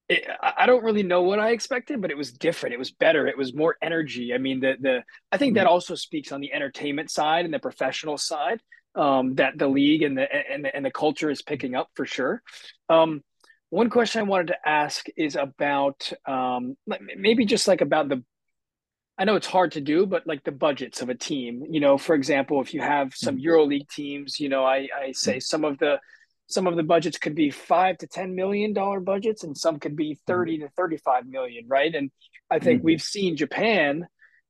[0.09, 2.75] it, I don't really know what I expected, but it was different.
[2.75, 3.27] It was better.
[3.27, 4.33] It was more energy.
[4.33, 5.73] I mean, the the I think that mm-hmm.
[5.73, 8.61] also speaks on the entertainment side and the professional side
[8.95, 12.07] um, that the league and the and the, and the culture is picking up for
[12.07, 12.43] sure.
[12.89, 13.23] Um,
[13.71, 16.77] one question I wanted to ask is about um,
[17.17, 18.25] maybe just like about the.
[19.19, 21.65] I know it's hard to do, but like the budgets of a team.
[21.69, 23.49] You know, for example, if you have some mm-hmm.
[23.49, 25.41] EuroLeague teams, you know, I I say mm-hmm.
[25.41, 26.01] some of the
[26.49, 29.97] some of the budgets could be five to ten million dollar budgets and some could
[29.97, 32.11] be 30 to 35 million right and
[32.51, 32.87] i think mm-hmm.
[32.87, 34.07] we've seen japan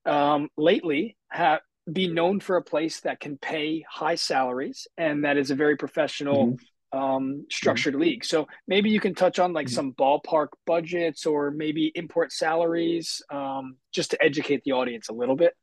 [0.06, 5.36] um, lately have be known for a place that can pay high salaries and that
[5.36, 6.98] is a very professional mm-hmm.
[6.98, 8.02] um, structured mm-hmm.
[8.02, 9.74] league so maybe you can touch on like mm-hmm.
[9.74, 15.36] some ballpark budgets or maybe import salaries um, just to educate the audience a little
[15.36, 15.54] bit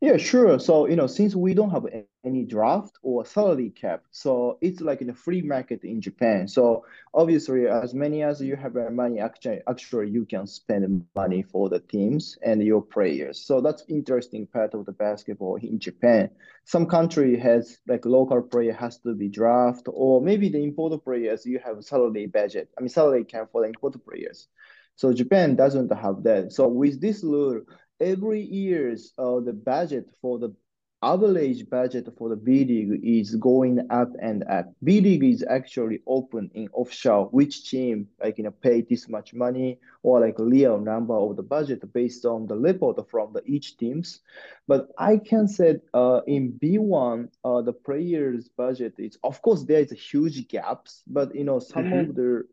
[0.00, 0.60] Yeah, sure.
[0.60, 1.86] So, you know, since we don't have
[2.24, 6.46] any draft or salary cap, so it's like in a free market in Japan.
[6.46, 6.84] So
[7.14, 11.80] obviously, as many as you have money, actually, actually you can spend money for the
[11.80, 13.40] teams and your players.
[13.44, 16.30] So that's interesting part of the basketball in Japan.
[16.64, 21.44] Some country has like local player has to be draft, or maybe the imported players
[21.44, 22.68] you have salary budget.
[22.78, 24.46] I mean salary cap for the imported players.
[24.94, 26.52] So Japan doesn't have that.
[26.52, 27.62] So with this rule
[28.00, 30.54] every year's uh, the budget for the
[31.02, 34.72] average budget for the B League is going up and up.
[34.82, 39.34] B League is actually open in offshore, which team like you know pay this much
[39.34, 43.76] money or like real number of the budget based on the report from the each
[43.76, 44.20] teams.
[44.66, 49.80] But I can say uh, in B1 uh, the players budget is of course there
[49.80, 52.44] is a huge gaps, but you know some hmm of the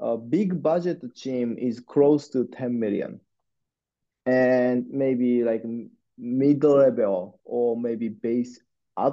[0.00, 3.20] uh, big budget team is close to 10 million
[4.28, 5.64] and maybe like
[6.18, 8.60] middle level or maybe base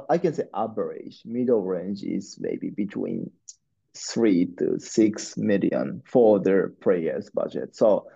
[0.09, 3.29] I can say average middle range is maybe between
[3.95, 7.75] three to six million for their players budget.
[7.75, 8.07] So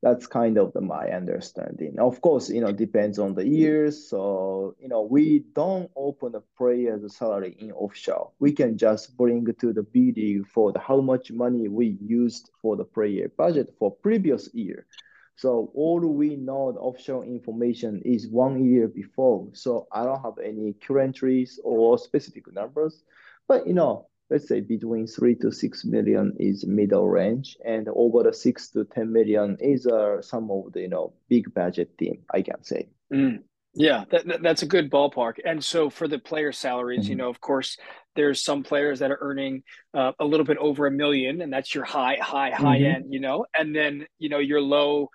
[0.00, 1.96] that's kind of the, my understanding.
[1.98, 4.08] Of course, you know, depends on the years.
[4.08, 8.30] So, you know, we don't open the player's salary in offshore.
[8.38, 12.48] We can just bring to the B League for the, how much money we used
[12.62, 14.86] for the player budget for previous year.
[15.38, 19.48] So all we know the official information is one year before.
[19.54, 23.02] So I don't have any current trees or specific numbers.
[23.48, 28.22] But you know, let's say between three to six million is middle range, and over
[28.24, 32.24] the six to ten million is uh, some of the you know big budget team,
[32.34, 32.90] I can say.
[33.12, 33.42] Mm.
[33.74, 35.34] Yeah, that, that- that's a good ballpark.
[35.44, 37.76] And so for the player salaries, you Mhm, know, of course,
[38.16, 39.62] there's some players that are earning
[39.94, 43.12] uh, a little bit over a million, and that's your high, high, high mhm, end,
[43.12, 45.08] you know, and then, you know, your low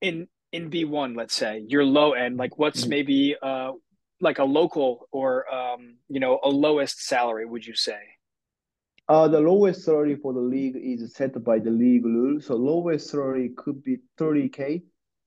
[0.00, 2.88] in in B1, let's say, your low end, like what's mhm.
[2.88, 3.72] maybe uh
[4.20, 8.00] like a local or um, you know, a lowest salary, would you say?
[9.08, 12.40] Uh, the lowest salary for the league is set by the league rule.
[12.40, 14.82] So lowest salary could be 30k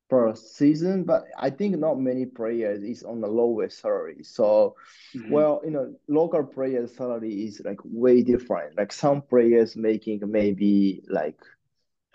[0.10, 4.23] per season, but I think not many players is on the lowest salary.
[4.23, 4.75] So,
[5.13, 8.77] hmm well, you know, local players' salary is like way different.
[8.77, 11.39] Like some players making maybe like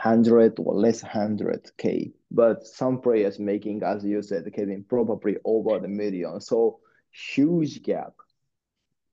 [0.05, 5.89] 100 or less 100k, but some players making, as you said, Kevin, probably over the
[5.89, 6.41] million.
[6.41, 6.81] So
[7.13, 8.15] huge gap.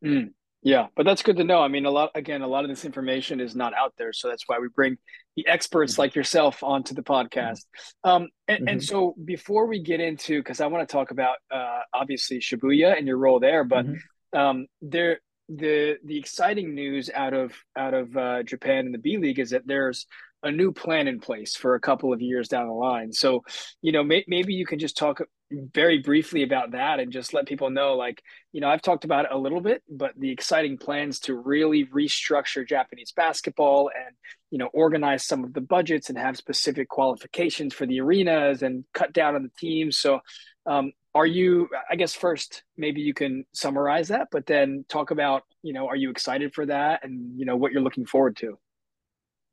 [0.04, 0.32] Mm,
[0.64, 1.62] yeah, but that's good to know.
[1.62, 4.14] I mean, a lot, again, a lot of this information is not out there.
[4.14, 4.98] So that's why we bring
[5.36, 7.66] the experts Mhm, like yourself onto the podcast.
[8.04, 11.38] Um, and, and mhm, so before we get into, because I want to talk about
[11.52, 14.02] uh, obviously Shibuya and your role there, but mhm,
[14.34, 19.18] um, there, the the exciting news out of out of uh, Japan and the B
[19.18, 20.08] League is that there's
[20.44, 23.14] a new plan in place for a couple of years down the line.
[23.14, 23.44] So,
[23.82, 27.46] you know, may, maybe you can just talk very briefly about that and just let
[27.46, 28.24] people know, like,
[28.54, 31.86] you know, I've talked about it a little bit, but the exciting plans to really
[31.86, 34.16] restructure Japanese basketball and,
[34.50, 38.86] you know, organize some of the budgets and have specific qualifications for the arenas and
[38.94, 39.98] cut down on the teams.
[39.98, 40.22] So,
[40.66, 45.44] um, are you, I guess, first, maybe you can summarize that, but then talk about,
[45.62, 48.58] you know, are you excited for that and, you know, what you're looking forward to?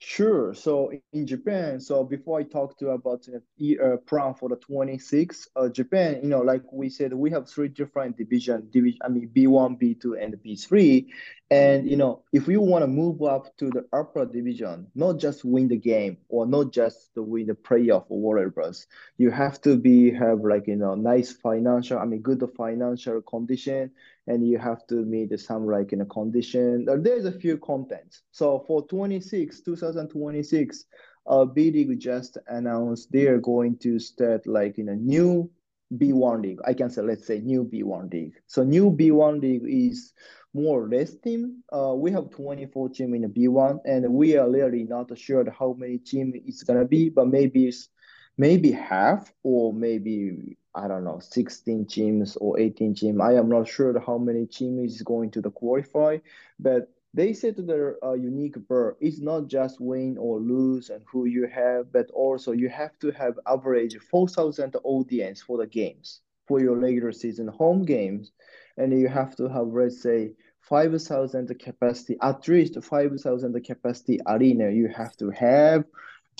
[0.00, 0.54] Sure.
[0.54, 4.54] So in Japan, so before I talk to you about uh, uh, plan for the
[4.56, 9.08] 26, uh, Japan, you know, like we said, we have three different division, division, I
[9.08, 11.08] mean, B1, B2, and B3.
[11.50, 15.44] And, you know, if you want to move up to the upper division, not just
[15.44, 18.70] win the game or not just to win the playoff or whatever,
[19.16, 23.90] you have to be, have like, you know, nice financial, I mean, good financial condition
[24.28, 26.86] and you have to meet some like in a condition.
[27.02, 28.22] There's a few contents.
[28.30, 30.84] So for 26, 2026,
[31.26, 35.50] uh, B League just announced they're going to start like in a new
[35.96, 36.60] B1 league.
[36.66, 38.34] I can say let's say new B1 league.
[38.46, 40.12] So new B1 league is
[40.54, 41.62] more or less team.
[41.72, 45.74] Uh, we have 24 team in the B1, and we are really not sure how
[45.78, 47.88] many team it's gonna be, but maybe it's
[48.36, 53.20] maybe half or maybe I don't know, 16 teams or 18 teams.
[53.20, 56.18] I am not sure how many teams is going to the qualify,
[56.60, 58.96] but they said their uh, unique bird.
[59.00, 63.10] Is not just win or lose and who you have, but also you have to
[63.10, 68.32] have average 4,000 audience for the games for your regular season home games,
[68.76, 74.88] and you have to have let's say 5,000 capacity, at least 5,000 capacity arena you
[74.88, 75.84] have to have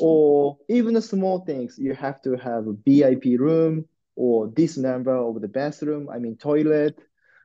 [0.01, 1.77] or even the small things.
[1.79, 3.87] You have to have a vip room
[4.19, 6.99] or this number of the bathroom i mean toilet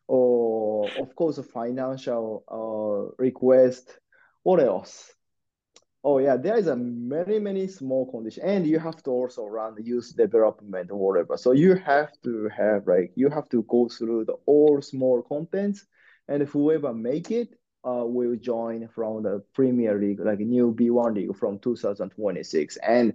[0.08, 4.00] or of course a financial uh, request
[4.44, 5.14] what else
[6.06, 9.76] Oh yeah, there is a many many small condition, and you have to also run
[9.76, 11.38] the development or whatever.
[11.38, 15.86] So you have to have like you have to go through the all small contents,
[16.28, 17.56] and whoever make it
[17.88, 22.76] uh, will join from the Premier League, like new B1 league from 2026.
[22.78, 23.14] And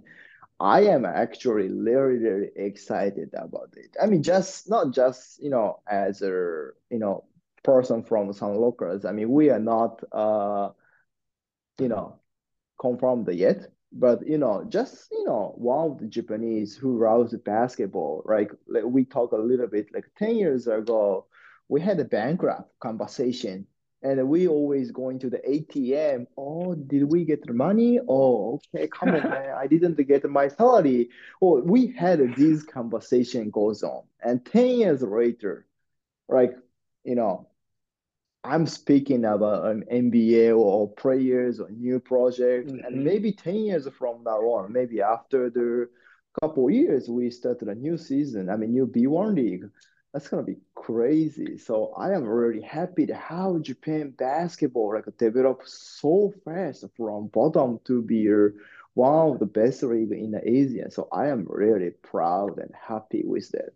[0.59, 3.95] I am actually really really excited about it.
[4.01, 7.25] I mean, just not just you know as a you know
[7.63, 9.05] person from Sunrockers.
[9.05, 10.71] I mean, we are not uh
[11.79, 12.19] you know
[12.79, 13.71] confirmed yet.
[13.91, 18.83] But you know, just you know, one of the Japanese who loves basketball, like, like
[18.85, 21.25] we talk a little bit like 10 years ago,
[21.69, 23.65] we had a bankrupt conversation
[24.01, 26.27] and we always going to the ATM.
[26.37, 27.99] Oh, did we get the money?
[28.07, 29.53] Oh, okay, come on, man.
[29.57, 31.09] I didn't get my salary.
[31.41, 34.03] Oh, we had this conversation goes on.
[34.21, 35.65] And 10 years later,
[36.29, 36.55] like,
[37.03, 37.47] you know,
[38.43, 42.85] I'm speaking about an NBA or players or new projects, mm-hmm.
[42.85, 45.89] and maybe 10 years from now on, maybe after the
[46.41, 49.69] couple years, we started a new season, I mean, new B1 league.
[50.13, 51.57] That's gonna be crazy.
[51.57, 57.79] So I am really happy to how Japan basketball like developed so fast from bottom
[57.85, 58.27] to be
[58.95, 60.89] one of the best league in Asia.
[60.89, 63.69] So I am really proud and happy with that.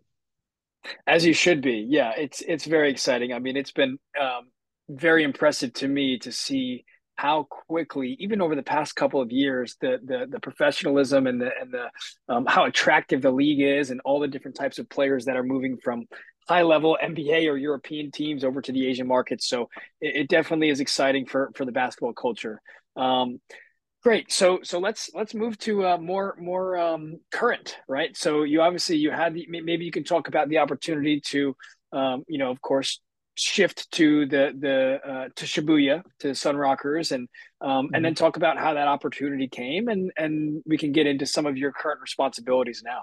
[1.06, 1.86] As you should be.
[1.88, 3.32] Yeah, it's it's very exciting.
[3.32, 4.50] I mean, it's been um,
[4.88, 6.84] very impressive to me to see
[7.16, 11.50] how quickly, even over the past couple of years, the the, the professionalism and the
[11.60, 11.90] and the
[12.28, 15.44] um, how attractive the league is, and all the different types of players that are
[15.44, 16.06] moving from
[16.48, 19.48] high level NBA or European teams over to the Asian markets.
[19.48, 22.60] So it, it definitely is exciting for for the basketball culture.
[22.96, 23.40] Um,
[24.02, 24.32] great.
[24.32, 28.16] So so let's let's move to uh, more more um, current, right?
[28.16, 31.56] So you obviously you had the, maybe you can talk about the opportunity to
[31.92, 33.00] um, you know of course
[33.36, 37.28] shift to the the uh, to Shibuya to Sunrockers and
[37.60, 37.94] um, mm-hmm.
[37.94, 41.46] and then talk about how that opportunity came and and we can get into some
[41.46, 43.02] of your current responsibilities now.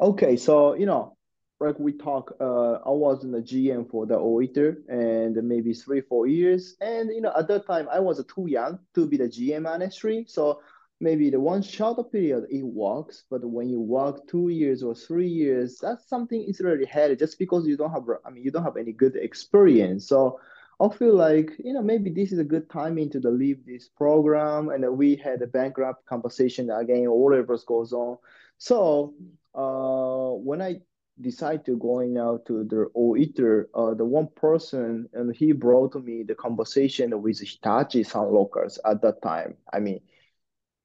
[0.00, 1.16] Okay, so you know,
[1.58, 6.00] like we talk, uh, I was in the GM for the Oita and maybe three
[6.00, 9.28] four years, and you know at that time I was too young to be the
[9.28, 10.60] GM honestly, so
[11.00, 15.28] maybe the one short period it works, but when you work two years or three
[15.28, 18.64] years, that's something is really hard just because you don't have, I mean, you don't
[18.64, 20.06] have any good experience.
[20.06, 20.38] So
[20.78, 24.68] I feel like, you know, maybe this is a good timing to leave this program.
[24.68, 28.18] And we had a bankrupt conversation again, whatever goes on.
[28.58, 29.14] So
[29.54, 30.80] uh, when I
[31.20, 36.22] decide to going out to the Oita, uh, the one person, and he brought me
[36.22, 39.54] the conversation with Hitachi Sunrockers at that time.
[39.72, 40.00] I mean,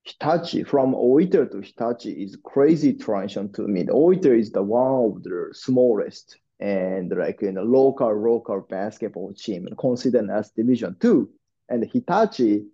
[0.06, 3.84] Hitachi, from Oita to Hitachi is crazy transition to me.
[3.84, 9.34] The Oita is the one of the smallest and like in a local local basketball
[9.34, 11.30] team considered as division two.
[11.70, 12.68] And Hitachi,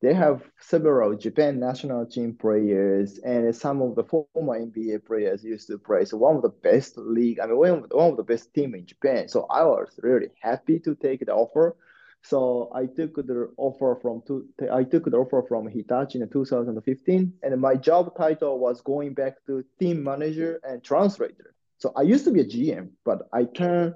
[0.00, 5.66] they have several Japan national team players and some of the former NBA players used
[5.66, 6.04] to play.
[6.04, 9.26] So one of the best league, I mean one of the best team in Japan.
[9.28, 11.76] So I was really happy to take the offer
[12.22, 17.32] so I took the offer from two, I took the offer from Hitachi in 2015,
[17.42, 21.54] and my job title was going back to team manager and translator.
[21.78, 23.94] So I used to be a GM, but I turned,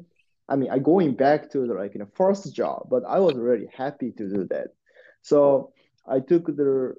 [0.49, 3.35] I mean, I going back to the like you know first job, but I was
[3.35, 4.69] really happy to do that.
[5.21, 5.73] So
[6.07, 6.95] I took the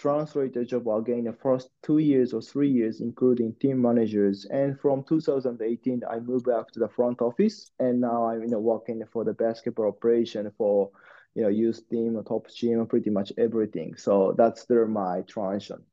[0.00, 4.46] translator job again the first two years or three years, including team managers.
[4.46, 8.60] And from 2018, I moved back to the front office, and now I'm you know
[8.60, 10.90] working for the basketball operation for
[11.34, 13.96] you know youth team, top team, pretty much everything.
[13.96, 15.84] So that's their my transition.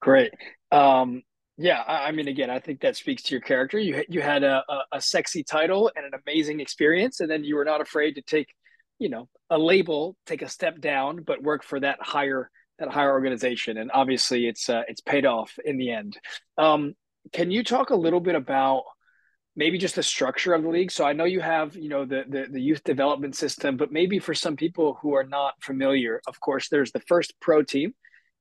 [0.00, 0.32] Great.
[0.72, 1.22] Um,
[1.56, 3.78] yeah, I, I mean, again, I think that speaks to your character.
[3.78, 7.56] You you had a, a, a sexy title and an amazing experience, and then you
[7.56, 8.48] were not afraid to take,
[8.98, 13.12] you know, a label, take a step down, but work for that higher that higher
[13.12, 16.18] organization, and obviously it's uh, it's paid off in the end.
[16.58, 16.94] Um,
[17.32, 18.84] can you talk a little bit about
[19.56, 20.90] maybe just the structure of the league?
[20.90, 24.18] So I know you have you know the, the the youth development system, but maybe
[24.18, 27.94] for some people who are not familiar, of course, there's the first pro team,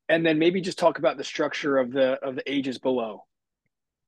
[0.10, 3.24] and then maybe just talk about the structure of the of the ages below.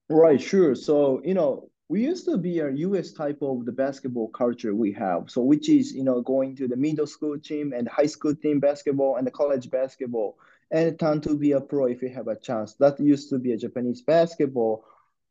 [0.09, 0.75] Right, sure.
[0.75, 4.91] So you know we used to be a US type of the basketball culture we
[4.93, 5.29] have.
[5.29, 8.59] So which is, you know, going to the middle school team and high school team
[8.59, 10.37] basketball and the college basketball
[10.71, 12.73] and turn to be a pro if you have a chance.
[12.75, 14.83] That used to be a Japanese basketball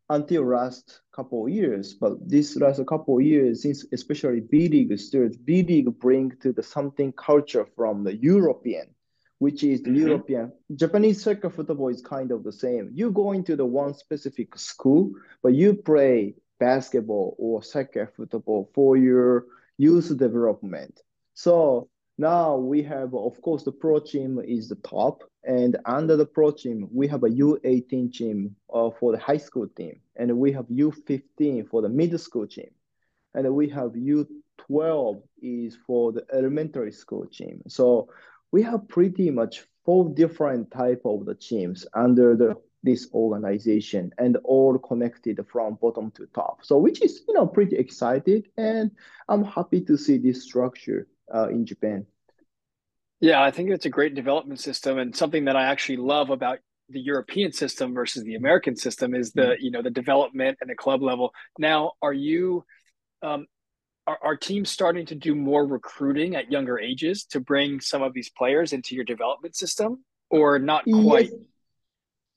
[0.09, 1.95] until last couple of years.
[1.95, 6.53] But this last couple of years, since especially B League started, B League bring to
[6.53, 8.95] the something culture from the European
[9.41, 10.07] which is the mm-hmm.
[10.07, 10.53] European.
[10.75, 12.91] Japanese soccer football is kind of the same.
[12.95, 15.11] You go into the one specific school,
[15.43, 19.47] but you play basketball or soccer football for your
[19.77, 21.01] youth development.
[21.35, 26.27] So now we have, of course, the pro team is the top, and under the
[26.27, 30.53] pro team, we have a U18 team uh, for the high school team, and we
[30.53, 32.71] have U15 for the middle school team,
[33.35, 37.63] and we have U12 is for the elementary school team.
[37.67, 38.09] So
[38.53, 44.37] we have pretty much four different type of the teams under the this organization and
[44.45, 46.65] all connected from bottom to top.
[46.65, 48.91] So which is you know pretty excited, and
[49.29, 52.07] I'm happy to see this structure uh, in Japan.
[53.21, 56.59] Yeah, I think it's a great development system, and something that I actually love about
[56.91, 59.65] the European system versus the American system is the mm-hmm.
[59.65, 61.33] you know the development and the club level.
[61.59, 62.65] Now, are you
[63.23, 63.47] um,
[64.07, 68.13] are, are teams starting to do more recruiting at younger ages to bring some of
[68.13, 71.31] these players into your development system, or not quite?
[71.31, 71.41] Yes.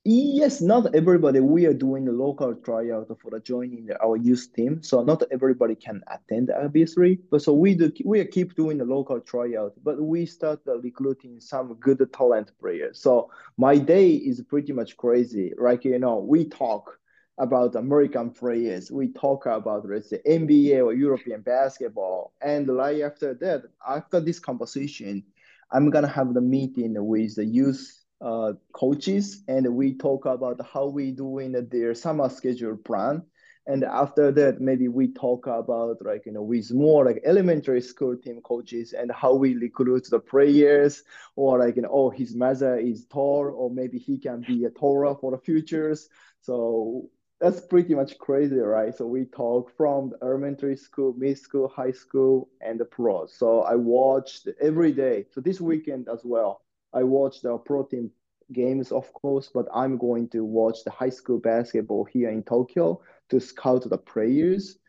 [0.09, 1.41] Yes, not everybody.
[1.41, 6.01] We are doing a local tryout for joining our youth team, so not everybody can
[6.07, 7.19] attend obviously.
[7.29, 11.73] But so we do we keep doing the local tryout, but we start recruiting some
[11.73, 13.01] good talent players.
[13.01, 15.53] So my day is pretty much crazy.
[15.59, 16.99] Like you know, we talk
[17.37, 23.33] about American players, we talk about let's say NBA or European basketball, and right after
[23.33, 25.25] that, after this conversation,
[25.73, 30.87] I'm gonna have the meeting with the youth uh, coaches and we talk about how
[30.87, 33.21] we doing their summer schedule plan.
[33.67, 38.15] And after that maybe we talk about like you know with more like elementary school
[38.15, 41.03] team coaches and how we recruit the players
[41.35, 44.69] or like you know oh his mother is tall or maybe he can be a
[44.69, 46.07] taller for the futures.
[46.41, 47.09] So
[47.41, 48.95] that's pretty much crazy right?
[48.95, 53.35] So we talk from elementary school mid school high school and the pros.
[53.37, 55.25] So i watched every day.
[55.31, 56.61] So this weekend as well
[56.97, 58.09] I watch the pro team
[58.51, 63.01] games, of course, but I'm going to watch the high school basketball here in Tokyo
[63.29, 64.79] to scout the players.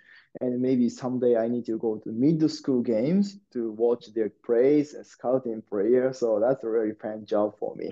[0.40, 4.94] And maybe someday I need to go to middle school games to watch their plays
[4.94, 6.20] and scouting players.
[6.20, 7.90] So that's a really fun job for me.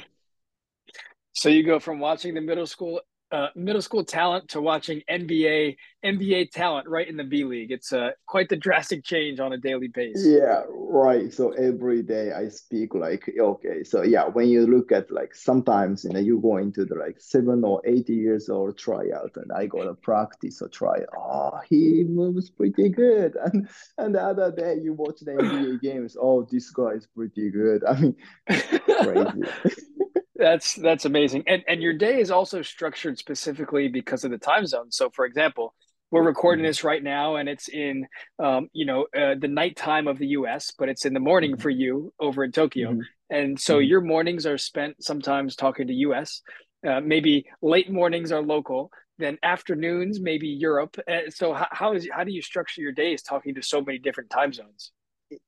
[1.32, 3.00] So you go from watching the middle school
[3.32, 7.72] uh, middle school talent to watching NBA NBA talent right in the B League.
[7.72, 10.24] It's uh, quite the drastic change on a daily basis.
[10.24, 11.32] Yeah, right.
[11.32, 13.82] So every day I speak like okay.
[13.82, 17.16] So yeah, when you look at like sometimes you know you go into the like
[17.18, 20.98] seven or eight years old tryout, and I go to practice or try.
[21.16, 23.68] Oh, he moves pretty good, and
[23.98, 26.16] and the other day you watch the NBA games.
[26.20, 27.82] Oh, this guy is pretty good.
[27.84, 28.16] I mean,
[28.48, 29.42] crazy.
[30.38, 31.44] That's that's amazing.
[31.46, 34.90] And and your day is also structured specifically because of the time zone.
[34.90, 35.74] So for example,
[36.10, 36.68] we're recording mm-hmm.
[36.68, 38.06] this right now and it's in
[38.38, 41.62] um, you know uh, the nighttime of the US, but it's in the morning mm-hmm.
[41.62, 42.92] for you over in Tokyo.
[42.92, 43.00] Mm-hmm.
[43.30, 43.88] And so mm-hmm.
[43.88, 46.42] your mornings are spent sometimes talking to US.
[46.86, 50.96] Uh, maybe late mornings are local, then afternoons maybe Europe.
[51.10, 53.98] Uh, so how, how is how do you structure your days talking to so many
[53.98, 54.92] different time zones?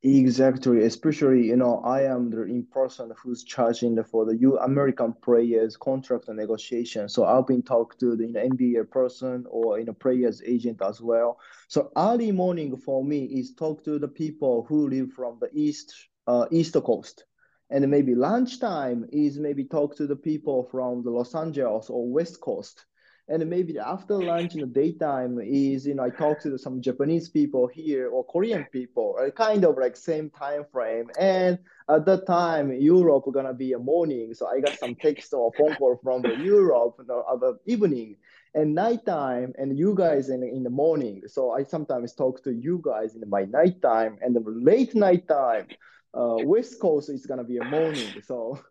[0.02, 5.12] Exactly, especially you know I am the in person who's charging for the U American
[5.12, 7.08] players contract negotiation.
[7.08, 10.82] So I've been talking to the you know, NBA person or you know players agent
[10.82, 11.38] as well.
[11.68, 15.94] So early morning for me is talk to the people who live from the east
[16.26, 17.24] uh, east coast,
[17.70, 22.40] and maybe lunchtime is maybe talk to the people from the Los Angeles or West
[22.40, 22.84] Coast
[23.28, 27.28] and maybe after lunch in the daytime is you know i talk to some japanese
[27.28, 31.58] people here or korean people kind of like same time frame and
[31.90, 35.74] at that time europe gonna be a morning so i got some text or phone
[35.76, 38.16] call from the europe you know, evening
[38.54, 42.80] and nighttime and you guys in, in the morning so i sometimes talk to you
[42.82, 45.66] guys in my nighttime and the late nighttime
[46.14, 48.58] uh, west coast is gonna be a morning so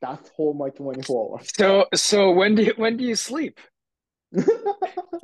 [0.00, 1.50] that's whole my 24 hours.
[1.56, 3.58] So so when do you, when do you sleep?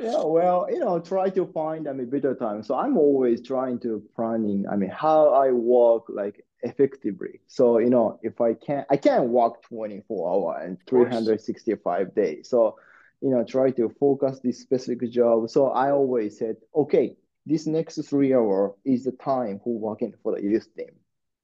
[0.00, 2.62] yeah, well, you know, try to find I mean better time.
[2.62, 4.66] So I'm always trying to planning.
[4.70, 7.40] I mean, how I work like effectively.
[7.46, 12.48] So you know, if I can, I can't work 24 hour and 365 days.
[12.48, 12.76] So
[13.20, 15.50] you know, try to focus this specific job.
[15.50, 20.34] So I always said, okay, this next three hour is the time who working for
[20.34, 20.92] the youth team.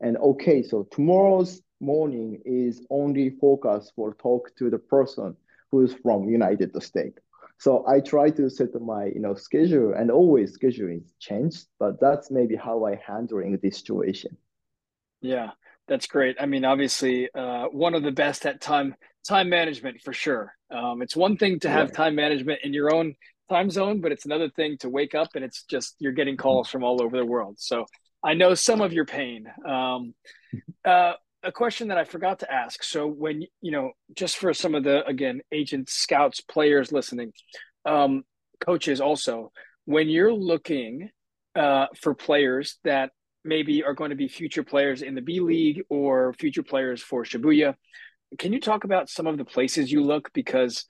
[0.01, 5.37] And okay, so tomorrow's morning is only focus for talk to the person
[5.71, 7.19] who's from United States.
[7.59, 12.31] So I try to set my you know schedule and always scheduling changed, but that's
[12.31, 14.37] maybe how I handling this situation.
[15.23, 15.51] Yeah,
[15.89, 16.37] that's great.
[16.39, 18.95] I mean, obviously, uh, one of the best at time
[19.27, 20.55] time management for sure.
[20.71, 23.14] Um, it's one thing to have time management in your own
[23.49, 26.69] time zone, but it's another thing to wake up and it's just you're getting calls
[26.69, 27.57] from all over the world.
[27.59, 27.87] So
[28.23, 29.47] I know some of your pain.
[29.67, 30.14] Um,
[30.85, 31.14] uh,
[31.47, 32.82] a question that I forgot to ask.
[32.82, 37.32] So when you know, just for some of the again agents, scouts, players listening,
[37.84, 38.24] um,
[38.61, 39.53] coaches also,
[39.84, 41.11] when you're looking
[41.55, 43.11] uh, for players that
[43.44, 47.24] maybe are going to be future players in the B League or future players for
[47.24, 47.74] Shibuya.
[48.38, 50.30] Can you talk about some of the places you look?
[50.34, 50.84] Because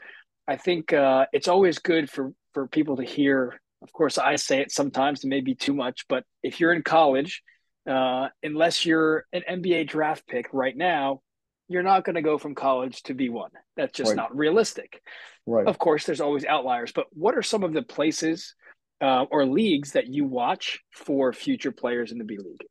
[0.48, 3.60] I think uh, it's always good for for people to hear.
[3.82, 6.82] Of course, I say it sometimes, it may be too much, but if you're in
[6.82, 7.42] college,
[7.86, 11.20] uh, unless you're an NBA draft pick right now,
[11.68, 13.48] you're not going to go from college to B1.
[13.76, 14.16] That's just right.
[14.16, 15.02] not realistic.
[15.46, 15.66] Right.
[15.66, 18.54] Of course, there's always outliers, but what are some of the places
[19.00, 22.66] uh, or leagues that you watch for future players in the B League?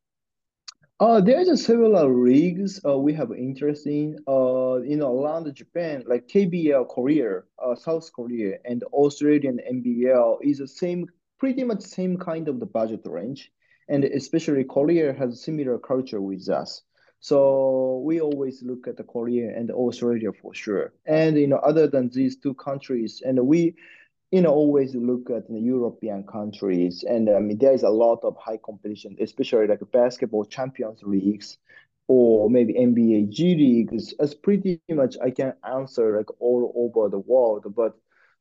[0.98, 4.16] Uh, there's a several leagues uh, we have interest in.
[4.26, 10.58] Uh, you know, around Japan, like KBL Korea, uh, South Korea, and Australian NBL is
[10.58, 11.06] the same,
[11.38, 13.52] pretty much same kind of the budget range,
[13.88, 16.82] and especially Korea has similar culture with us.
[17.20, 20.92] So we always look at the Korea and Australia for sure.
[21.06, 23.74] And you know, other than these two countries, and we
[24.32, 28.20] you know, always look at the European countries, and I mean, there is a lot
[28.24, 31.58] of high competition, especially like basketball champions leagues
[32.08, 34.14] or maybe NBA G leagues.
[34.18, 37.96] As pretty much I can answer like all over the world, but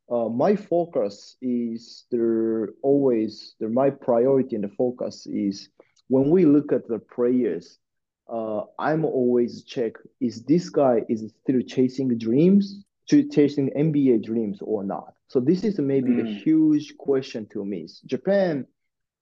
[0.10, 5.70] uh, my focus is there always there my priority and the focus is
[6.08, 7.80] when we look at the players.
[8.28, 14.58] Uh, I'm always check is this guy is still chasing dreams, to chasing NBA dreams
[14.62, 16.22] or not so this is maybe mm.
[16.22, 17.88] a huge question to me.
[18.06, 18.66] Japan,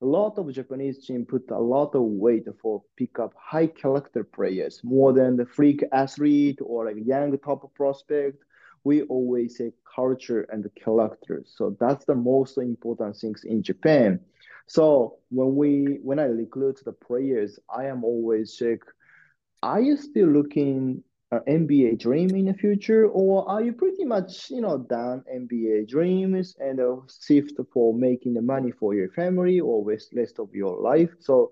[0.02, 4.24] a lot of Japanese team put a lot of weight for pick up high character
[4.24, 8.44] players more than the freak athlete or like young top prospect.
[8.84, 11.44] We always say culture and character.
[11.46, 14.20] So that's the most important things in Japan.
[14.68, 18.80] So when we when I recruit the players, I am always check.
[19.64, 24.50] Are you still looking an NBA dream in the future, or are you pretty much
[24.52, 29.60] you know done NBA dreams and uh, shift for making the money for your family
[29.60, 31.10] or with rest of your life?
[31.20, 31.52] So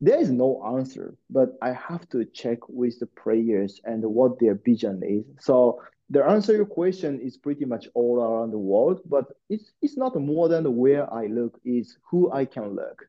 [0.00, 4.54] there is no answer, but I have to check with the players and what their
[4.54, 5.24] vision is.
[5.44, 9.70] So the answer to your question is pretty much all around the world, but it's
[9.80, 13.06] it's not more than where I look is who I can look.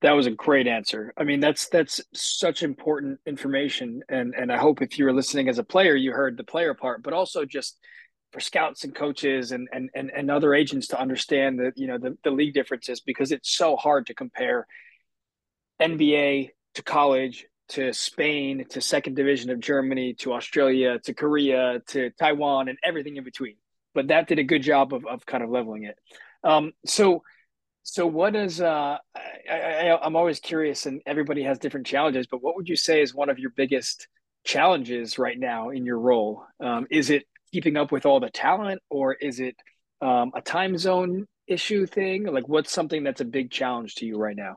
[0.00, 1.12] That was a great answer.
[1.18, 5.48] I mean, that's that's such important information, and and I hope if you were listening
[5.48, 7.78] as a player, you heard the player part, but also just
[8.32, 11.98] for scouts and coaches and and and, and other agents to understand that you know
[11.98, 14.66] the, the league differences because it's so hard to compare
[15.80, 22.10] NBA to college to Spain to second division of Germany to Australia to Korea to
[22.10, 23.56] Taiwan and everything in between.
[23.94, 25.96] But that did a good job of of kind of leveling it.
[26.44, 27.22] Um, so
[27.90, 28.98] so, what is uh,
[29.50, 32.26] I, I, I'm always curious, and everybody has different challenges.
[32.26, 34.08] But what would you say is one of your biggest
[34.44, 36.44] challenges right now in your role?
[36.60, 39.56] Um, is it keeping up with all the talent, or is it
[40.02, 42.24] um, a time zone issue thing?
[42.24, 44.56] Like, what's something that's a big challenge to you right now?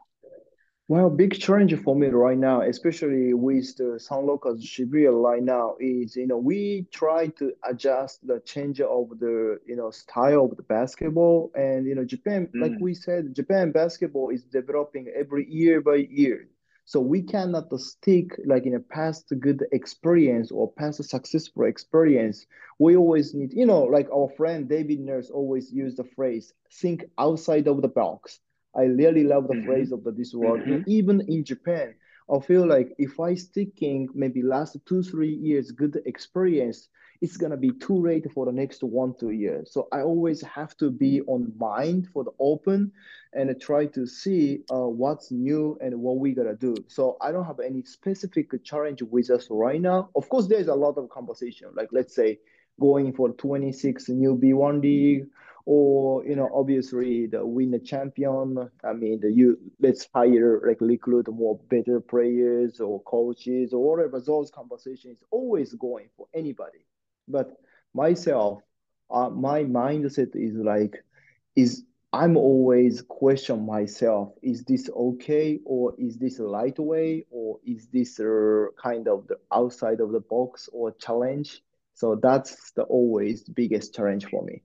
[0.91, 6.17] Well, big challenge for me right now, especially with the Sunrockers Shibuya right now, is
[6.17, 10.63] you know we try to adjust the change of the you know style of the
[10.63, 12.61] basketball, and you know Japan, mm.
[12.61, 16.49] like we said, Japan basketball is developing every year by year.
[16.83, 22.45] So we cannot stick like in a past good experience or past successful experience.
[22.79, 27.05] We always need, you know, like our friend David Nurse always used the phrase, think
[27.17, 28.41] outside of the box
[28.75, 29.65] I really love the mm-hmm.
[29.65, 30.61] phrase of the, this word.
[30.61, 30.83] Mm-hmm.
[30.87, 31.95] Even in Japan,
[32.31, 36.87] I feel like if I sticking maybe last two three years good experience,
[37.21, 39.73] it's gonna be too late for the next one two years.
[39.73, 42.91] So I always have to be on mind for the open
[43.33, 46.75] and try to see uh, what's new and what we gotta do.
[46.87, 50.09] So I don't have any specific challenge with us right now.
[50.15, 51.69] Of course, there's a lot of conversation.
[51.75, 52.39] Like let's say
[52.79, 55.27] going for 26 new B1 league
[55.65, 58.69] or you know obviously the win the champion.
[58.83, 64.19] I mean the you let's hire like recruit more better players or coaches or whatever.
[64.19, 66.85] Those conversations always going for anybody.
[67.27, 67.57] But
[67.93, 68.61] myself
[69.11, 71.03] uh, my mindset is like
[71.55, 71.83] is
[72.13, 77.87] i'm always question myself is this okay or is this a light way or is
[77.87, 81.61] this uh, kind of the outside of the box or challenge?
[81.93, 84.63] So that's the always biggest challenge for me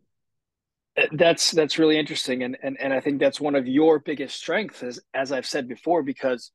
[1.13, 4.83] that's that's really interesting, and and and I think that's one of your biggest strengths,
[4.83, 6.51] as as I've said before, because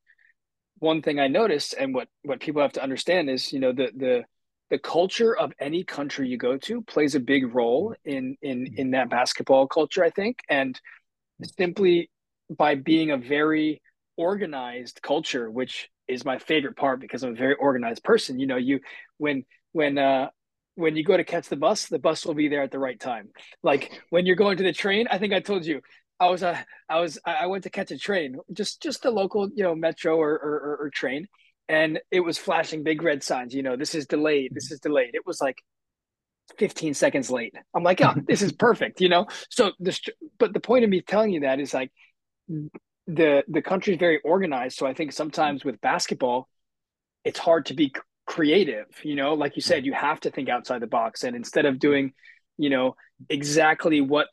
[0.79, 3.91] one thing I noticed, and what what people have to understand is, you know, the
[3.95, 4.23] the
[4.71, 8.91] the culture of any country you go to plays a big role in in in
[8.91, 10.79] that basketball culture, I think, and
[11.57, 12.09] simply
[12.49, 13.81] by being a very
[14.17, 18.39] organized culture, which is my favorite part because I'm a very organized person.
[18.39, 18.79] You know, you
[19.17, 20.29] when when uh,
[20.75, 22.99] when you go to catch the bus, the bus will be there at the right
[22.99, 23.29] time.
[23.63, 25.81] Like when you're going to the train, I think I told you,
[26.19, 26.57] I was uh,
[26.87, 30.17] I was I went to catch a train, just just the local you know metro
[30.17, 31.27] or, or, or train,
[31.67, 33.55] and it was flashing big red signs.
[33.55, 34.53] You know, this is delayed.
[34.53, 35.15] This is delayed.
[35.15, 35.57] It was like
[36.59, 37.55] 15 seconds late.
[37.73, 39.01] I'm like, oh, this is perfect.
[39.01, 39.99] You know, so this.
[40.37, 41.91] But the point of me telling you that is like
[43.07, 44.77] the the country is very organized.
[44.77, 46.47] So I think sometimes with basketball,
[47.23, 47.93] it's hard to be
[48.31, 48.87] creative.
[49.03, 51.79] You know, like you said, you have to think outside the box, and instead of
[51.79, 52.13] doing,
[52.57, 52.95] you know,
[53.29, 54.27] exactly what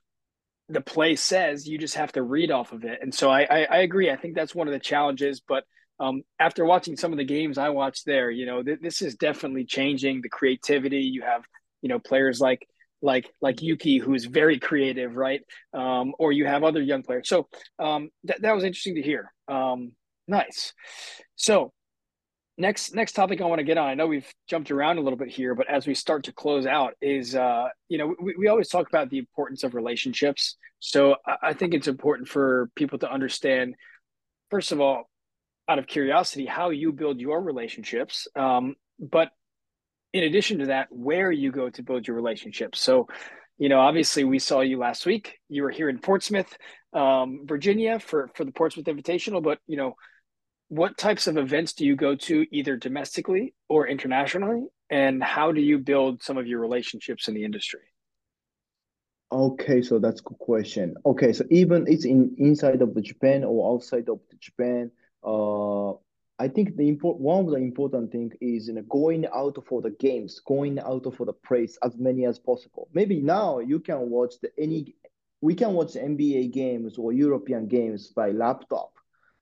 [0.70, 2.98] the play says you just have to read off of it.
[3.02, 4.10] And so i i, I agree.
[4.10, 5.40] I think that's one of the challenges.
[5.46, 5.64] But
[6.00, 9.16] um, after watching some of the games i watched there you know th- this is
[9.16, 11.00] definitely changing the creativity.
[11.00, 11.42] You have
[11.82, 12.68] you know players like
[13.02, 15.40] like like yuki who's very creative right?
[15.72, 17.28] Um, or you have other young players.
[17.28, 19.32] So um, th- that was interesting to hear.
[19.48, 19.92] Um,
[20.28, 20.74] nice.
[21.36, 21.72] So
[22.58, 23.88] next next topic I want to get on.
[23.88, 26.66] I know we've jumped around a little bit here, but as we start to close
[26.66, 30.56] out, is uh, you know we, we always talk about the importance of relationships.
[30.80, 33.74] So I, I think it's important for people to understand,
[34.50, 35.08] first of all,
[35.68, 39.30] out of curiosity, how you build your relationships, um, but
[40.12, 42.80] in addition to that, where you go to build your relationships.
[42.80, 43.08] So
[43.58, 45.38] you know, obviously we saw you last week.
[45.48, 46.56] You were here in Portsmouth,
[46.92, 49.94] um, Virginia for for the Portsmouth Invitational, but you know
[50.68, 54.66] what types of events do you go to either domestically or internationally?
[54.90, 57.80] And how do you build some of your relationships in the industry?
[59.30, 60.94] Okay so that's a good question.
[61.04, 64.90] Okay so even it's in inside of japan or outside of japan
[65.24, 65.92] uh
[66.40, 69.82] I think the import one of the important thing is you know, going out for
[69.82, 72.88] the games, going out for the place as many as possible.
[72.94, 74.94] Maybe now you can watch the any
[75.40, 78.92] we can watch NBA games or European games by laptop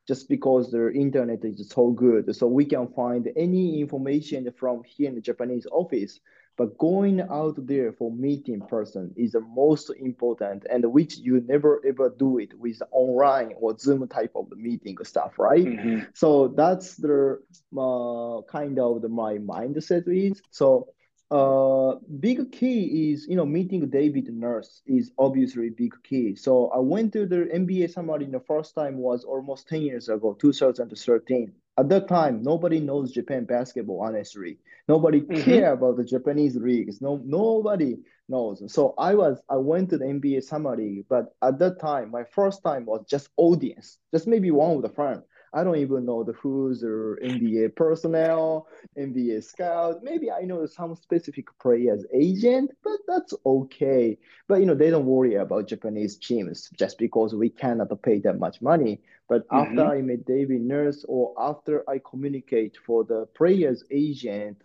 [0.06, 2.34] just because their internet is so good.
[2.34, 6.20] So we can find any information from here in the Japanese office.
[6.56, 11.82] But going out there for meeting person is the most important and which you never
[11.86, 15.66] ever do it with online or Zoom type of meeting stuff, right?
[15.66, 16.04] Mm-hmm.
[16.14, 17.40] So that's the
[17.76, 20.40] uh, kind of the, my mindset is.
[20.50, 20.88] So
[21.30, 26.36] uh, big key is you know meeting David Nurse is obviously big key.
[26.36, 30.08] So I went to the NBA Summer in the first time was almost 10 years
[30.08, 31.52] ago, 2013.
[31.78, 34.58] At that time, nobody knows Japan basketball, honestly.
[34.88, 35.42] Nobody mm-hmm.
[35.42, 37.02] care about the Japanese leagues.
[37.02, 37.98] No, nobody
[38.28, 38.62] knows.
[38.72, 42.24] So I was I went to the NBA Summer League, but at that time, my
[42.24, 45.24] first time was just audience, just maybe one of the friends.
[45.56, 50.02] I don't even know the who's or NBA personnel, NBA scout.
[50.02, 54.18] Maybe I know some specific players agent, but that's okay.
[54.48, 58.38] But you know, they don't worry about Japanese teams just because we cannot pay that
[58.38, 59.00] much money.
[59.30, 59.78] But mm-hmm.
[59.78, 64.60] after I meet David Nurse or after I communicate for the players agent,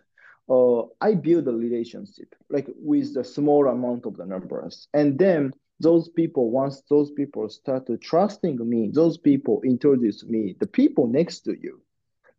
[0.49, 4.89] uh, I build a relationship like with the small amount of the numbers.
[4.93, 10.67] And then those people, once those people start trusting me, those people introduce me, the
[10.67, 11.81] people next to you.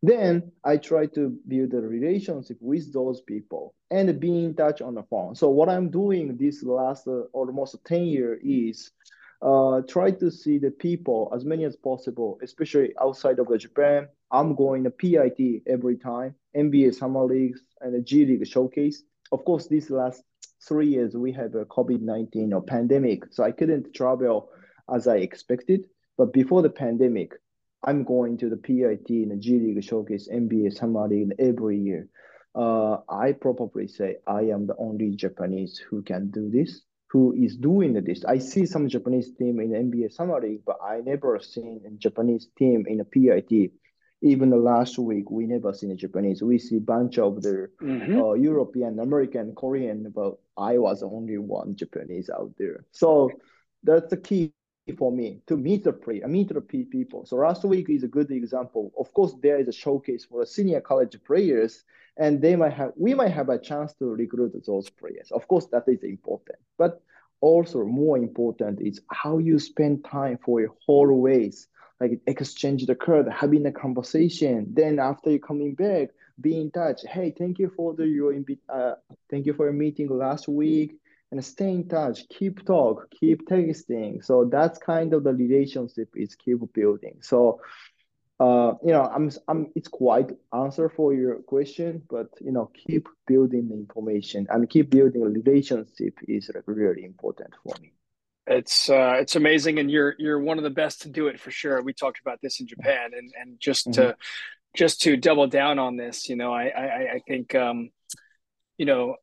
[0.02, 4.94] Then I try to build a relationship with those people and be in touch on
[4.94, 5.36] the phone.
[5.36, 8.90] So what I'm doing this last uh, almost 10 years is
[9.42, 14.08] uh, try to see the people as many as possible, especially outside of Japan.
[14.32, 19.04] I'm going to PIT every time, NBA Summer Leagues and the G League Showcase.
[19.30, 20.22] Of course, this last
[20.66, 24.50] three years we have a COVID-19 or pandemic, so I couldn't travel
[24.92, 25.84] as I expected.
[26.16, 27.32] But before the pandemic,
[27.84, 32.08] I'm going to the PIT and the G League Showcase, NBA Summer League every year.
[32.54, 37.56] Uh, I probably say I am the only Japanese who can do this, who is
[37.56, 38.24] doing this.
[38.24, 42.48] I see some Japanese team in NBA Summer League, but I never seen a Japanese
[42.56, 43.72] team in a PIT
[44.22, 46.42] even the last week we never seen a Japanese.
[46.42, 48.20] We see bunch of the mm-hmm.
[48.20, 52.84] uh, European, American, Korean, but I was the only one Japanese out there.
[52.92, 53.30] So
[53.82, 54.52] that's the key
[54.96, 57.26] for me to meet the player, meet the people.
[57.26, 58.92] So last week is a good example.
[58.98, 61.84] Of course, there is a showcase for the senior college players,
[62.16, 65.30] and they might have we might have a chance to recruit those players.
[65.32, 67.02] Of course, that is important, but
[67.40, 71.66] also more important is how you spend time for your whole race
[72.02, 74.66] like exchange the card, having a conversation.
[74.74, 76.08] Then after you coming back,
[76.40, 77.00] be in touch.
[77.08, 78.34] Hey, thank you for the your
[78.68, 78.94] uh,
[79.30, 80.96] thank you for your meeting last week,
[81.30, 82.28] and stay in touch.
[82.28, 84.24] Keep talk, keep texting.
[84.24, 87.18] So that's kind of the relationship is keep building.
[87.20, 87.60] So.
[88.40, 93.06] Uh, you know, I'm, I'm, it's quite answer for your question, but you know, keep
[93.24, 97.92] building the information and keep building a relationship is like really important for me.
[98.46, 101.50] It's uh, it's amazing, and you're you're one of the best to do it for
[101.50, 101.80] sure.
[101.80, 104.02] We talked about this in Japan, and and just mm-hmm.
[104.02, 104.16] to
[104.76, 107.90] just to double down on this, you know, I I, I think um,
[108.78, 109.16] you know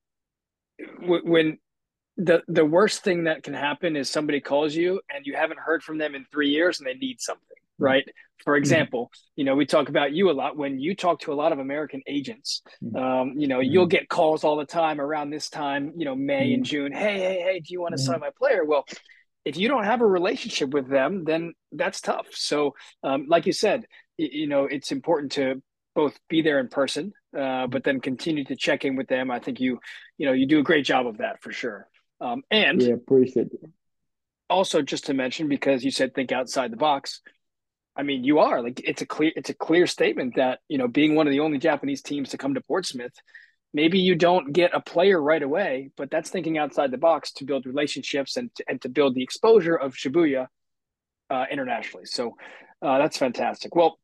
[1.01, 1.57] w- when
[2.17, 5.83] the the worst thing that can happen is somebody calls you and you haven't heard
[5.83, 7.57] from them in three years and they need something.
[7.79, 8.03] Right?
[8.43, 8.59] For mm-hmm.
[8.59, 10.55] example, you know, we talk about you a lot.
[10.55, 12.95] When you talk to a lot of American agents, mm-hmm.
[12.95, 16.53] um, you know, you'll get calls all the time around this time, you know, May
[16.53, 16.91] and June.
[16.91, 18.63] Hey, hey, hey, do you want to sign my player?
[18.63, 18.85] Well,
[19.45, 22.27] if you don't have a relationship with them, then that's tough.
[22.31, 23.85] So, um, like you said,
[24.17, 25.61] you know, it's important to
[25.95, 29.31] both be there in person, uh, but then continue to check in with them.
[29.31, 29.79] I think you,
[30.17, 31.87] you know, you do a great job of that for sure.
[32.21, 33.69] Um, and yeah, appreciate it.
[34.49, 37.21] Also, just to mention, because you said think outside the box.
[37.99, 40.87] I mean, you are like it's a clear it's a clear statement that you know
[40.87, 43.11] being one of the only Japanese teams to come to Portsmouth,
[43.73, 47.43] maybe you don't get a player right away, but that's thinking outside the box to
[47.43, 50.47] build relationships and to, and to build the exposure of Shibuya
[51.29, 52.05] uh, internationally.
[52.05, 52.37] So
[52.81, 53.75] uh, that's fantastic.
[53.75, 53.99] Well,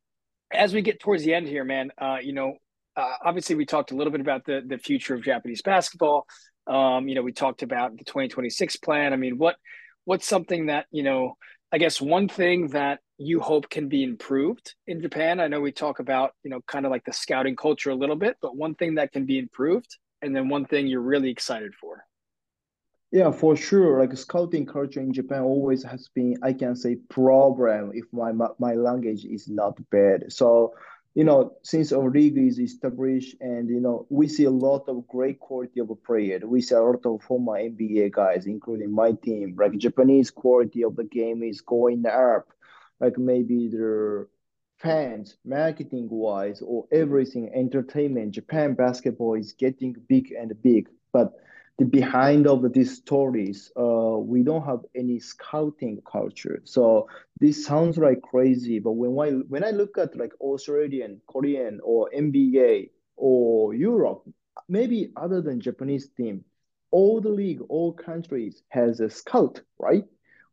[0.52, 2.58] as we get towards the end here, man, uh, you know,
[2.98, 6.28] uh, obviously we talked a little bit about the the future of Japanese basketball.
[6.68, 9.14] Um, you know, we talked about the 2026 plan.
[9.14, 9.56] I mean, what
[10.04, 11.38] what's something that you know?
[11.72, 15.40] I guess one thing that you hope can be improved in Japan.
[15.40, 18.16] I know we talk about you know kind of like the scouting culture a little
[18.16, 21.74] bit, but one thing that can be improved, and then one thing you're really excited
[21.76, 22.06] for.
[23.12, 24.02] Yeah, for sure.
[24.02, 28.74] Like scouting culture in Japan always has been, I can say, problem if my my
[28.74, 30.34] language is not bad.
[30.34, 30.74] So,
[31.14, 35.08] you know, since our league is established and you know, we see a lot of
[35.08, 36.42] great quality of a player.
[36.44, 39.56] We see a lot of former NBA guys, including my team.
[39.58, 42.50] Like Japanese quality of the game is going up.
[43.00, 44.28] Like maybe the
[44.80, 48.32] fans, marketing wise, or everything, entertainment.
[48.32, 51.34] Japan basketball is getting big and big, but
[51.78, 56.62] the behind of these stories, uh, we don't have any scouting culture.
[56.64, 57.08] So
[57.40, 62.10] this sounds like crazy, but when I when I look at like Australian, Korean, or
[62.14, 64.24] NBA or Europe,
[64.70, 66.46] maybe other than Japanese team,
[66.92, 70.06] all the league, all countries has a scout, right?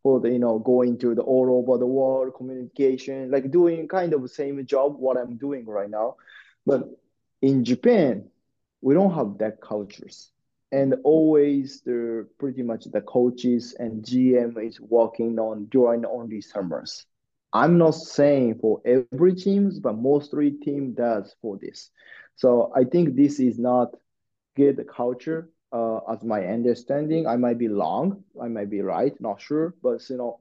[0.03, 4.29] For you know going to the all over the world communication, like doing kind of
[4.29, 6.15] same job what I'm doing right now,
[6.65, 6.83] but
[7.41, 8.29] in Japan,
[8.81, 10.31] we don't have that cultures
[10.71, 17.05] and always the pretty much the coaches and GM is working on during only summers.
[17.53, 21.91] I'm not saying for every teams, but mostly team does for this.
[22.35, 23.95] So I think this is not
[24.55, 27.27] good culture uh, as my understanding.
[27.27, 30.39] I might be wrong, I might be right, not sure, but you know,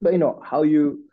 [0.00, 1.04] but you know how you,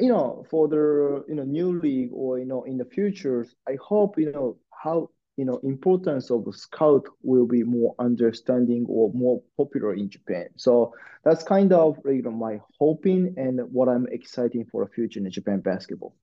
[0.00, 3.76] you know, for the you know new league or you know in the future, I
[3.80, 9.40] hope you know how you know, importance of scout will be more understanding or more
[9.56, 10.48] popular in Japan.
[10.56, 10.92] So
[11.24, 15.30] that's kind of you know, my hoping and what I'm exciting for the future in
[15.30, 16.16] Japan basketball.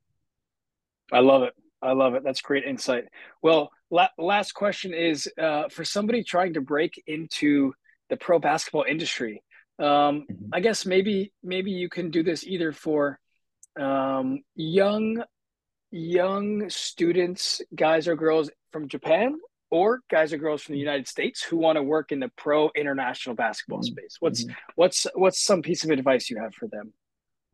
[1.14, 1.56] I love it.
[1.82, 2.24] I love it.
[2.24, 3.06] That's great insight.
[3.42, 7.74] Well, la- last question is uh, for somebody trying to break into
[8.10, 9.44] the pro basketball industry.
[9.78, 10.46] Um, mm-hmm.
[10.54, 13.20] I guess maybe maybe you can do this either for
[13.80, 15.24] um, young
[15.92, 19.38] young students, guys or girls from Japan,
[19.70, 22.70] or guys or girls from the United States who want to work in the pro
[22.76, 23.94] international basketball mm-hmm.
[23.94, 24.18] space.
[24.20, 24.54] What's mm-hmm.
[24.76, 26.94] what's what's some piece of advice you have for them?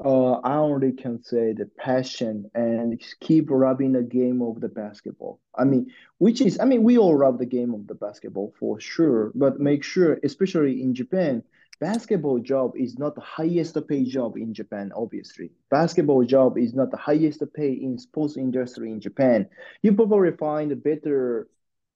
[0.04, 5.40] Uh, I only can say the passion and keep loving the game of the basketball.
[5.56, 8.80] I mean, which is, I mean, we all love the game of the basketball for
[8.80, 11.44] sure, but make sure, especially in Japan,
[11.80, 15.52] basketball job is not the highest paid job in Japan, obviously.
[15.70, 19.48] Basketball job is not the highest pay in sports industry in Japan.
[19.84, 21.48] You probably find a better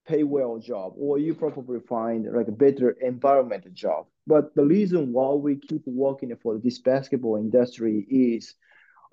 [0.08, 4.06] pay well job or you probably find like a better environment job.
[4.28, 8.56] But the reason why we keep working for this basketball industry is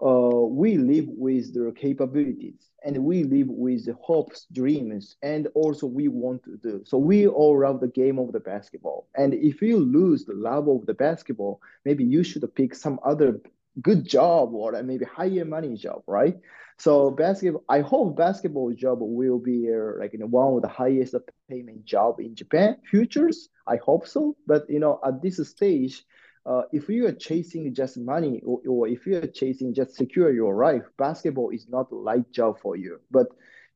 [0.02, 6.08] uh, we live with their capabilities and we live with hopes, dreams, and also we
[6.08, 6.82] want to do.
[6.84, 9.06] So we all love the game of the basketball.
[9.14, 13.40] And if you lose the love of the basketball, maybe you should pick some other
[13.80, 16.36] good job or maybe higher money job, right?
[16.78, 20.68] So basketball, I hope basketball job will be uh, like you know, one of the
[20.68, 21.14] highest
[21.48, 23.48] payment job in Japan futures.
[23.66, 24.36] I hope so.
[24.46, 26.04] But you know, at this stage,
[26.44, 30.32] uh, if you are chasing just money or, or if you are chasing just secure
[30.32, 32.98] your life, basketball is not the right job for you.
[33.10, 33.28] But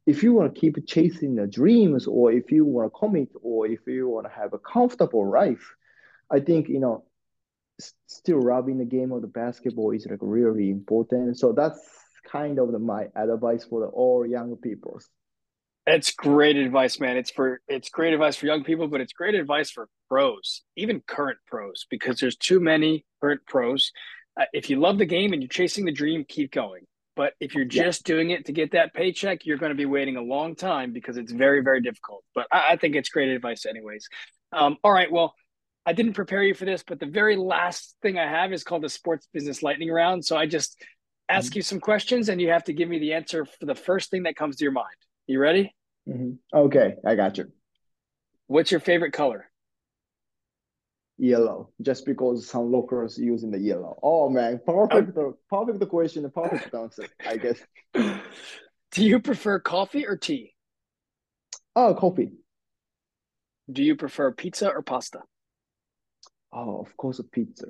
[0.06, 3.66] if you want to keep chasing the dreams or if you want to commit or
[3.66, 5.74] if you want to have a comfortable life,
[6.30, 7.04] I think, you know,
[8.06, 11.38] still loving the game of the basketball is like really important.
[11.38, 11.80] So that's
[12.30, 15.00] kind of my advice for the all young people.
[15.86, 17.16] It's great advice, man.
[17.16, 21.00] It's for it's great advice for young people, but it's great advice for pros, even
[21.06, 23.92] current pros, because there's too many current pros.
[24.38, 26.82] Uh, if you love the game and you're chasing the dream, keep going.
[27.14, 28.14] But if you're just yeah.
[28.14, 31.16] doing it to get that paycheck, you're going to be waiting a long time because
[31.16, 32.22] it's very, very difficult.
[32.34, 34.06] But I, I think it's great advice, anyways.
[34.52, 35.34] Um, all right, well,
[35.86, 38.82] I didn't prepare you for this, but the very last thing I have is called
[38.82, 40.24] the sports business lightning round.
[40.24, 40.82] So I just
[41.28, 41.58] ask mm-hmm.
[41.58, 44.24] you some questions and you have to give me the answer for the first thing
[44.24, 44.96] that comes to your mind.
[45.26, 45.74] You ready?
[46.08, 46.56] Mm-hmm.
[46.56, 47.50] Okay, I got you.
[48.46, 49.50] What's your favorite color?
[51.18, 53.98] Yellow, just because Sunrockers using the yellow.
[54.02, 55.36] Oh man, perfect, oh.
[55.48, 57.58] perfect question, perfect answer, I guess.
[58.92, 60.54] Do you prefer coffee or tea?
[61.74, 62.32] Oh, coffee.
[63.70, 65.20] Do you prefer pizza or pasta?
[66.52, 67.66] Oh, of course, a pizza.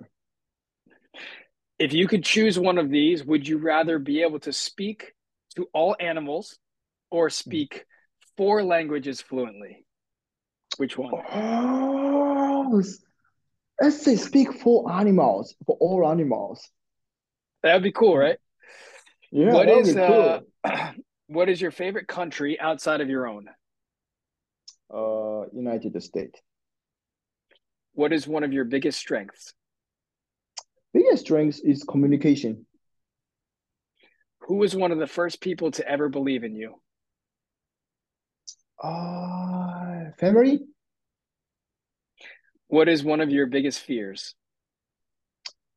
[1.78, 5.12] If you could choose one of these, would you rather be able to speak
[5.56, 6.58] to all animals
[7.10, 7.84] or speak
[8.36, 9.84] four languages fluently?
[10.78, 11.12] Which one?
[11.32, 12.82] Oh,
[13.80, 16.66] let's say speak for animals, for all animals.
[17.62, 18.38] That'd be cool, right?
[19.30, 20.40] Yeah, what is cool.
[20.64, 20.92] uh,
[21.26, 23.48] what is your favorite country outside of your own?
[24.92, 26.40] Uh, United States.
[27.92, 29.52] What is one of your biggest strengths?
[30.96, 32.64] Biggest strength is communication.
[34.48, 36.76] Who was one of the first people to ever believe in you?
[38.82, 40.60] Uh, family.
[42.68, 44.34] What is one of your biggest fears?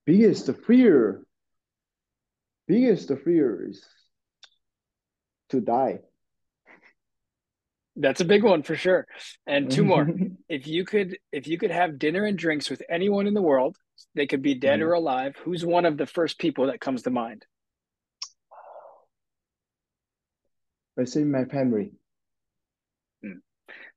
[0.05, 1.22] Biggest fear.
[2.65, 3.84] Biggest fear is
[5.49, 5.99] to die.
[8.00, 9.06] That's a big one for sure.
[9.45, 10.08] And two more.
[10.50, 13.78] if you could if you could have dinner and drinks with anyone in the world,
[14.16, 14.84] they could be dead mm.
[14.84, 17.45] or alive, who's one of the first people that comes to mind?
[20.97, 21.91] I say my family.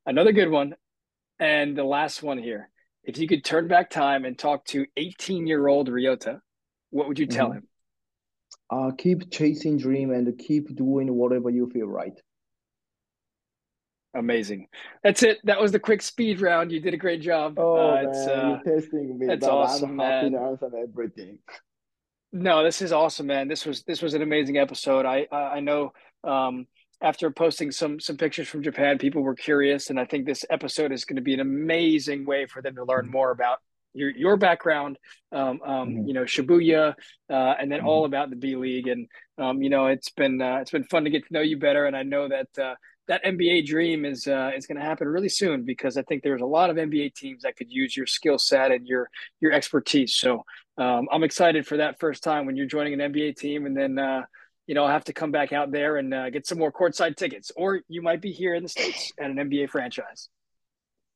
[0.05, 0.75] Another good one.
[1.39, 2.69] And the last one here.
[3.05, 6.41] If you could turn back time and talk to 18 year old Ryota,
[6.91, 7.59] what would you tell mm-hmm.
[7.59, 7.69] him?
[8.71, 12.19] Uh, keep chasing dream and keep doing whatever you feel right.
[14.15, 14.69] Amazing.
[15.03, 15.39] That's it.
[15.45, 16.71] That was the quick speed round.
[16.71, 17.55] You did a great job.
[17.59, 19.27] Oh, uh, man, uh, you're testing me.
[19.27, 20.59] That's awesome, I'm man.
[20.83, 21.39] everything.
[22.33, 23.49] No, this is awesome, man.
[23.49, 25.07] This was this was an amazing episode.
[25.07, 25.93] I I know
[26.25, 26.67] um,
[27.03, 30.93] after posting some some pictures from Japan, people were curious, and I think this episode
[30.93, 33.59] is going to be an amazing way for them to learn more about
[33.95, 34.99] your your background,
[35.33, 36.09] um, um, mm-hmm.
[36.09, 36.95] you know, Shibuya,
[37.31, 37.89] uh, and then mm-hmm.
[37.89, 38.89] all about the B League.
[38.89, 39.09] And
[39.39, 41.87] um, you know, it's been uh, it's been fun to get to know you better,
[41.87, 42.75] and I know that uh,
[43.13, 46.41] that NBA dream is uh, is going to happen really soon because I think there's
[46.41, 50.15] a lot of NBA teams that could use your skill set and your your expertise.
[50.15, 50.47] So
[50.79, 53.99] um, I'm excited for that first time when you're joining an NBA team, and then
[53.99, 54.23] uh,
[54.67, 57.17] you know I'll have to come back out there and uh, get some more courtside
[57.17, 60.31] tickets, or you might be here in the states at an NBA franchise.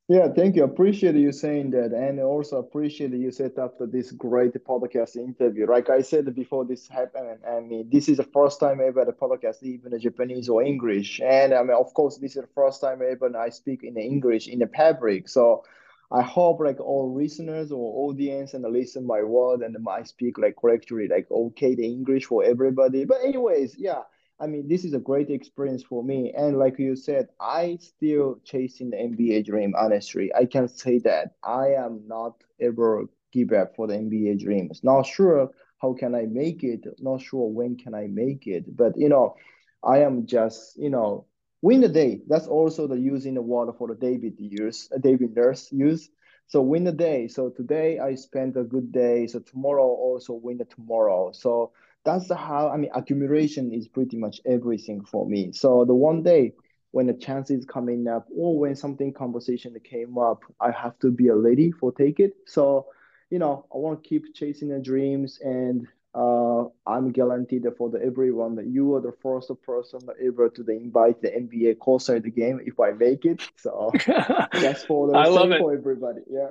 [0.08, 0.62] Yeah, thank you.
[0.62, 5.66] I appreciate you saying that, and also appreciate you set up this great podcast interview.
[5.68, 9.12] Like I said before this happened, I mean, this is the first time ever the
[9.12, 12.80] podcast, even in Japanese or English, and I mean, of course, this is the first
[12.80, 15.28] time ever I speak in English in the public.
[15.28, 15.64] So
[16.12, 20.54] I hope like all listeners or audience and listen my word and I speak like
[20.54, 23.04] correctly, like okay the English for everybody.
[23.06, 24.02] But anyways, yeah
[24.38, 26.32] I mean, this is a great experience for me.
[26.36, 29.74] And like you said, I still chasing the NBA dream.
[29.76, 34.80] Honestly, I can say that I am not ever give up for the NBA dreams.
[34.84, 36.86] Not sure how can I make it.
[36.98, 38.76] Not sure when can I make it.
[38.76, 39.36] But you know,
[39.82, 41.26] I am just you know
[41.62, 42.20] win the day.
[42.28, 44.88] That's also the using the word for the David use.
[44.94, 46.10] Uh, David Nurse use.
[46.48, 47.26] So win the day.
[47.28, 49.26] So today I spent a good day.
[49.26, 51.32] So tomorrow also win the tomorrow.
[51.32, 51.72] So
[52.06, 55.52] that's how I mean accumulation is pretty much everything for me.
[55.52, 56.54] So the one day
[56.92, 61.28] when the is coming up or when something conversation came up, I have to be
[61.28, 62.32] a lady for take it.
[62.46, 62.86] So,
[63.28, 68.02] you know, I want to keep chasing the dreams and uh, I'm guaranteed for the
[68.02, 72.60] everyone that you are the first person ever to the invite the NBA courtside game
[72.64, 73.42] if I make it.
[73.56, 73.92] So
[74.52, 75.60] that's for the I love it.
[75.60, 76.20] for everybody.
[76.30, 76.48] Yeah.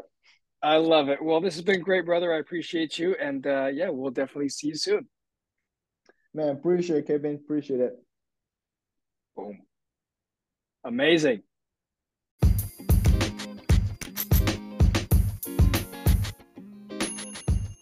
[0.61, 1.23] I love it.
[1.23, 2.31] Well, this has been great, brother.
[2.31, 3.15] I appreciate you.
[3.19, 5.07] And uh, yeah, we'll definitely see you soon.
[6.35, 7.35] Man, appreciate it, Kevin.
[7.35, 7.97] Appreciate it.
[9.37, 9.61] Boom.
[10.83, 11.43] Amazing.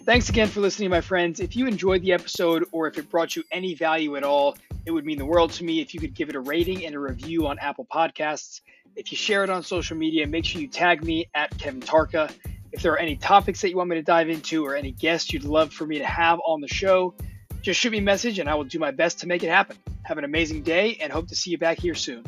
[0.06, 1.39] Thanks again for listening, my friends.
[1.39, 4.91] If you enjoyed the episode or if it brought you any value at all, it
[4.91, 6.99] would mean the world to me if you could give it a rating and a
[6.99, 8.62] review on Apple Podcasts.
[8.95, 12.32] If you share it on social media, make sure you tag me at Kevin Tarca.
[12.72, 15.34] If there are any topics that you want me to dive into or any guests
[15.34, 17.16] you'd love for me to have on the show,
[17.64, 19.78] just shoot me a message and I will do my best to make it happen.
[20.03, 22.24] Have an amazing day and hope to see you back here soon.